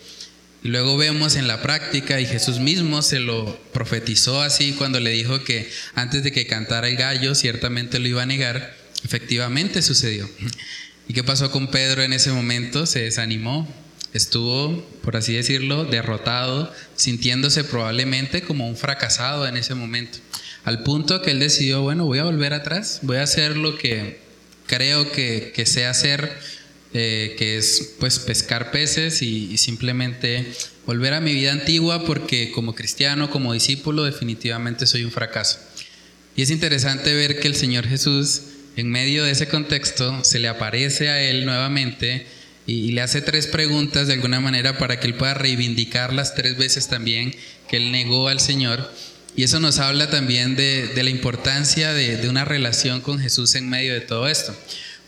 [0.67, 5.11] Y luego vemos en la práctica, y Jesús mismo se lo profetizó así cuando le
[5.11, 8.75] dijo que antes de que cantara el gallo, ciertamente lo iba a negar.
[9.05, 10.29] Efectivamente sucedió.
[11.07, 12.85] ¿Y qué pasó con Pedro en ese momento?
[12.85, 13.65] Se desanimó,
[14.11, 20.17] estuvo, por así decirlo, derrotado, sintiéndose probablemente como un fracasado en ese momento.
[20.65, 24.19] Al punto que él decidió, bueno, voy a volver atrás, voy a hacer lo que
[24.65, 26.37] creo que, que sé hacer,
[26.99, 30.51] eh, que es pues pescar peces y, simplemente
[30.87, 35.59] volver a mi vida antigua porque como cristiano, como discípulo, definitivamente soy un fracaso.
[36.35, 38.41] Y es interesante ver que el Señor Jesús
[38.77, 42.27] en medio de ese contexto, se le aparece a él nuevamente
[42.67, 46.57] y, le hace tres preguntas de alguna manera para que él pueda reivindicar las tres
[46.57, 47.35] veces también
[47.67, 48.91] que él negó al Señor.
[49.35, 53.93] Y eso nos habla también de, la importancia de una relación con Jesús en medio
[53.93, 54.55] de todo esto.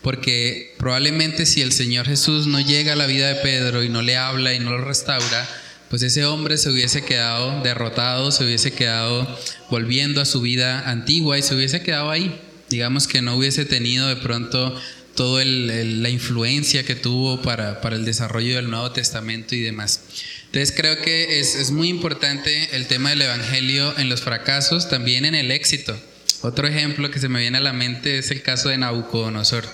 [0.02, 4.02] Porque probablemente si el Señor Jesús no llega a la vida de Pedro y no
[4.02, 5.46] le habla y no lo restaura,
[5.90, 9.26] pues ese hombre se hubiese quedado derrotado, se hubiese quedado
[9.70, 12.40] volviendo a su vida antigua y se hubiese quedado ahí.
[12.70, 14.80] Digamos que no hubiese tenido de pronto
[15.16, 20.00] toda la influencia que tuvo para, para, el desarrollo del Nuevo Testamento y demás.
[20.46, 25.24] Entonces creo que es, es muy importante el tema del Evangelio en los fracasos, también
[25.24, 25.98] en el éxito.
[26.42, 29.64] Otro ejemplo que se me viene a la mente es el caso de Nabucodonosor.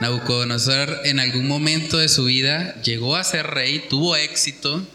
[0.00, 4.86] Nabucodonosor en algún momento de su vida llegó a ser rey, tuvo éxito,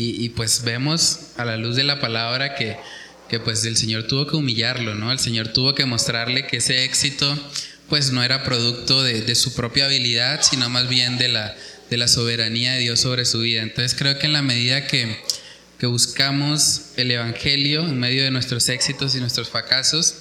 [0.00, 2.76] y, pues vemos a la luz de la palabra que,
[3.28, 5.10] que, pues el Señor tuvo que humillarlo, ¿no?
[5.10, 7.36] El Señor tuvo que mostrarle que ese éxito
[7.88, 11.56] pues no era producto de, su propia habilidad, sino más bien de la,
[11.90, 13.62] de la soberanía de Dios sobre su vida.
[13.62, 15.18] Entonces creo que en la medida que,
[15.78, 20.14] que buscamos el Evangelio en medio de nuestros éxitos y nuestros fracasos,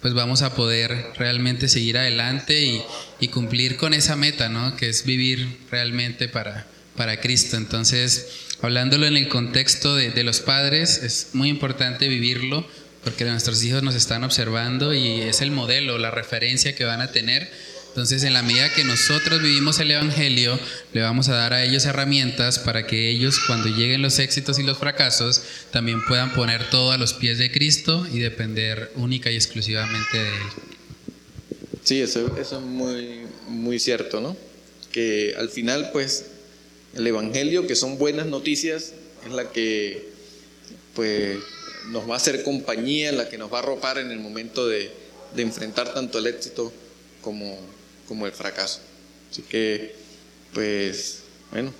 [0.00, 2.82] pues vamos a poder realmente seguir adelante
[3.20, 4.76] y, cumplir con esa meta, ¿no?
[4.76, 7.56] Que es vivir realmente para, para Cristo.
[7.56, 8.26] Entonces,
[8.62, 12.66] hablándolo en el contexto de, los padres, es muy importante vivirlo
[13.04, 17.12] porque nuestros hijos nos están observando y es el modelo, la referencia que van a
[17.12, 17.50] tener.
[18.00, 20.58] Entonces, en la medida que nosotros vivimos el Evangelio,
[20.94, 24.62] le vamos a dar a ellos herramientas para que ellos, cuando lleguen los éxitos y
[24.62, 29.34] los fracasos, también puedan poner todo a los pies de Cristo y depender única y
[29.34, 30.42] exclusivamente de Él.
[31.84, 34.34] Sí, eso, eso es muy, muy cierto, ¿no?
[34.90, 36.24] Que al final, pues,
[36.94, 38.94] el Evangelio, que son buenas noticias,
[39.26, 40.08] es la que
[40.94, 41.36] pues,
[41.90, 44.90] nos va a hacer compañía, la que nos va a arropar en el momento de,
[45.36, 46.72] enfrentar tanto el éxito
[47.20, 47.58] como,
[48.10, 48.80] como el fracaso.
[49.30, 49.94] Así que,
[50.52, 51.20] pues,
[51.52, 51.72] bueno,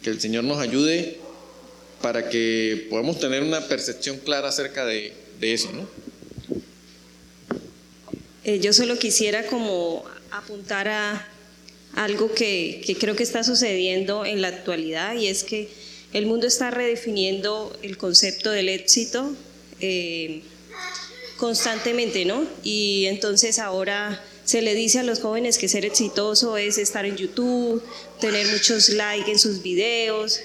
[0.00, 1.18] que el Señor nos ayude
[2.00, 5.88] para que podamos tener una percepción clara acerca de, eso, ¿no?
[8.44, 11.28] Eh, yo solo quisiera como apuntar a,
[11.96, 15.68] algo que, creo que está sucediendo en la actualidad y es que
[16.12, 19.34] el mundo está redefiniendo el concepto del éxito
[19.80, 20.42] eh,
[21.38, 22.46] constantemente, ¿no?
[22.62, 27.16] Y entonces ahora se le dice a los jóvenes que ser exitoso es estar en
[27.16, 27.80] YouTube,
[28.20, 30.40] tener muchos likes en sus videos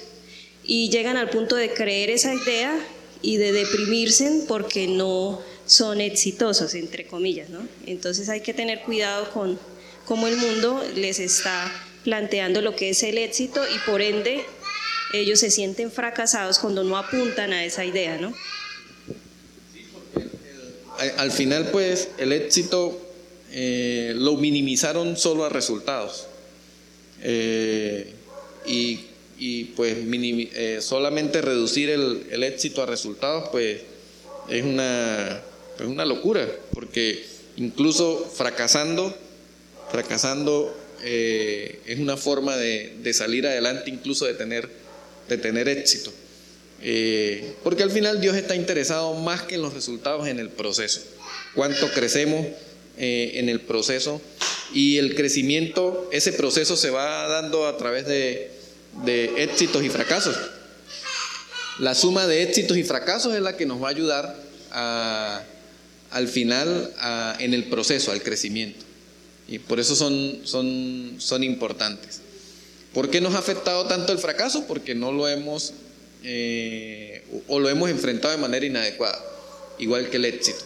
[0.64, 2.80] y llegan al punto de creer esa idea
[3.24, 7.68] y de deprimirse porque no son exitosos, entre comillas, ¿no?
[7.88, 9.58] Entonces hay que tener cuidado con
[10.06, 11.72] cómo el mundo les está
[12.04, 14.46] planteando lo que es el éxito y por ende
[15.14, 18.36] ellos se sienten fracasados cuando no apuntan a esa idea, ¿no?
[21.18, 23.05] Al final, pues, el éxito
[23.58, 26.28] eh, lo minimizaron solo a resultados.
[27.24, 28.12] Eh,
[28.66, 33.80] y, pues eh, solamente reducir el, éxito a resultados, pues
[34.50, 35.42] es una,
[35.86, 37.24] una locura, porque
[37.56, 39.16] incluso fracasando
[39.90, 40.76] fracasando
[41.06, 44.70] es una forma de, salir adelante, incluso de tener,
[45.30, 46.12] de tener éxito.
[47.64, 51.02] Porque al final Dios está interesado más que en los resultados, en el proceso.
[51.54, 52.48] Cuánto crecemos
[52.98, 54.22] eh, en el proceso
[54.74, 58.52] y el crecimiento, ese proceso se va dando a través de,
[59.38, 60.36] éxitos y fracasos.
[61.80, 64.36] La suma de éxitos y fracasos es la que nos va a ayudar
[66.12, 66.92] al final
[67.40, 68.86] en el proceso, al crecimiento.
[69.48, 72.22] Y por eso son, son, son importantes.
[72.94, 74.66] ¿Por qué nos ha afectado tanto el fracaso?
[74.68, 75.74] Porque no lo hemos
[76.28, 79.22] eh, o lo hemos enfrentado de manera inadecuada,
[79.78, 80.64] igual que el éxito.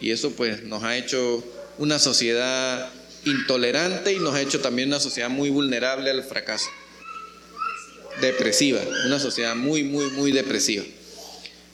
[0.00, 1.42] Y eso pues nos ha hecho
[1.80, 2.90] una sociedad
[3.24, 6.68] intolerante y nos ha hecho también una sociedad muy vulnerable al fracaso.
[8.20, 10.84] Depresiva, una sociedad muy, muy, muy depresiva.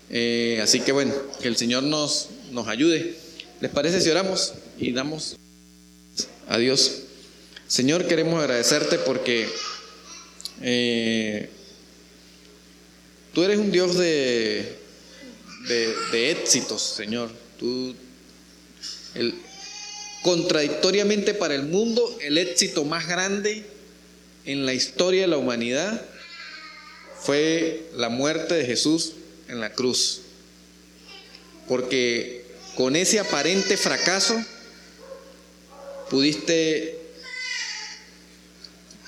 [0.08, 3.16] Eh, así que bueno, que el Señor nos, nos ayude.
[3.60, 5.36] ¿Les parece si oramos y damos...
[6.46, 7.02] Adiós.
[7.66, 9.48] Señor, queremos agradecerte porque
[10.62, 11.50] eh,
[13.34, 14.78] tú eres un Dios de,
[15.66, 17.28] de, éxitos, Señor.
[17.58, 17.92] Tú,
[19.16, 19.34] el,
[20.26, 23.62] contradictoriamente para el mundo, el éxito más grande
[24.44, 26.04] en la historia de la humanidad
[27.20, 29.12] fue la muerte de Jesús
[29.46, 30.22] en la cruz.
[31.68, 34.34] Porque con ese aparente fracaso,
[36.10, 36.98] pudiste,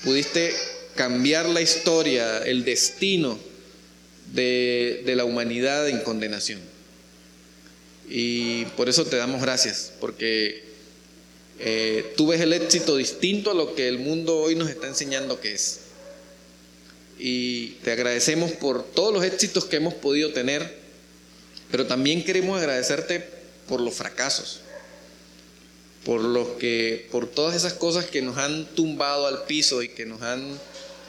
[0.05, 0.55] pudiste
[0.95, 3.37] cambiar la historia, el destino
[4.31, 6.61] de, la humanidad en condenación.
[8.07, 10.68] Y por eso te damos gracias, porque
[11.59, 15.39] eh, tú ves el éxito distinto a lo que el mundo hoy nos está enseñando
[15.39, 15.81] que es.
[17.17, 20.79] Y te agradecemos por todos los éxitos que hemos podido tener
[21.71, 23.23] Pero también queremos agradecerte
[23.67, 24.61] por los fracasos,
[26.03, 30.05] por los que, por todas esas cosas que nos han tumbado al piso y que
[30.05, 30.59] nos han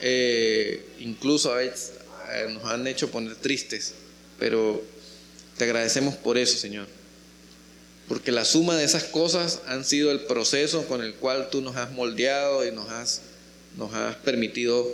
[0.03, 1.93] eh, incluso a veces
[2.33, 3.95] eh, nos han hecho poner tristes.
[4.39, 4.83] Pero
[5.57, 6.87] te agradecemos por eso, Señor.
[8.11, 11.77] Porque la suma de esas cosas han sido el proceso con el cual tú nos
[11.77, 13.21] has moldeado y nos has,
[13.77, 14.85] nos has permitido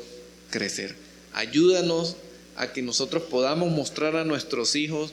[0.51, 0.95] crecer.
[1.33, 2.17] Ayúdanos
[2.57, 5.13] a que nosotros podamos mostrar a nuestros hijos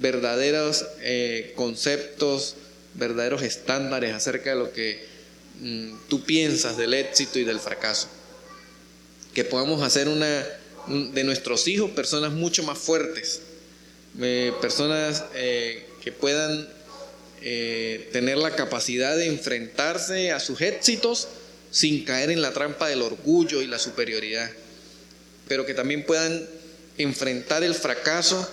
[0.00, 2.54] verdaderos eh, conceptos,
[2.94, 5.04] verdaderos estándares acerca de lo que
[5.60, 8.06] mm, tú piensas del éxito y del fracaso.
[9.34, 10.46] Que podamos hacer una,
[10.86, 13.40] de nuestros hijos personas mucho más fuertes,
[14.20, 16.68] eh, personas eh, que puedan
[17.44, 21.28] tener la capacidad de enfrentarse a sus éxitos
[21.70, 24.50] sin caer en la trampa del orgullo y la superioridad,
[25.48, 26.48] pero que también puedan
[26.98, 28.48] enfrentar el fracaso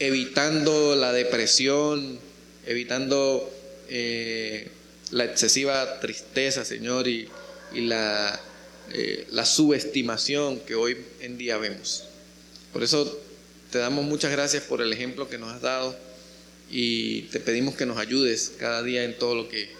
[0.00, 2.18] evitando la depresión,
[2.66, 3.48] evitando
[3.88, 4.68] eh,
[5.12, 7.28] la excesiva tristeza, Señor, y,
[7.72, 12.04] eh, la subestimación que hoy en día vemos.
[12.72, 13.20] Por eso
[13.70, 15.96] te damos muchas gracias por el ejemplo que nos has dado
[16.70, 19.70] y te pedimos que nos ayudes cada día en todo lo que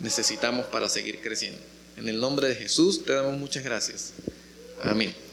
[0.00, 1.58] necesitamos para seguir creciendo.
[1.96, 4.12] En el nombre de Jesús te damos muchas gracias.
[4.82, 5.25] Amén.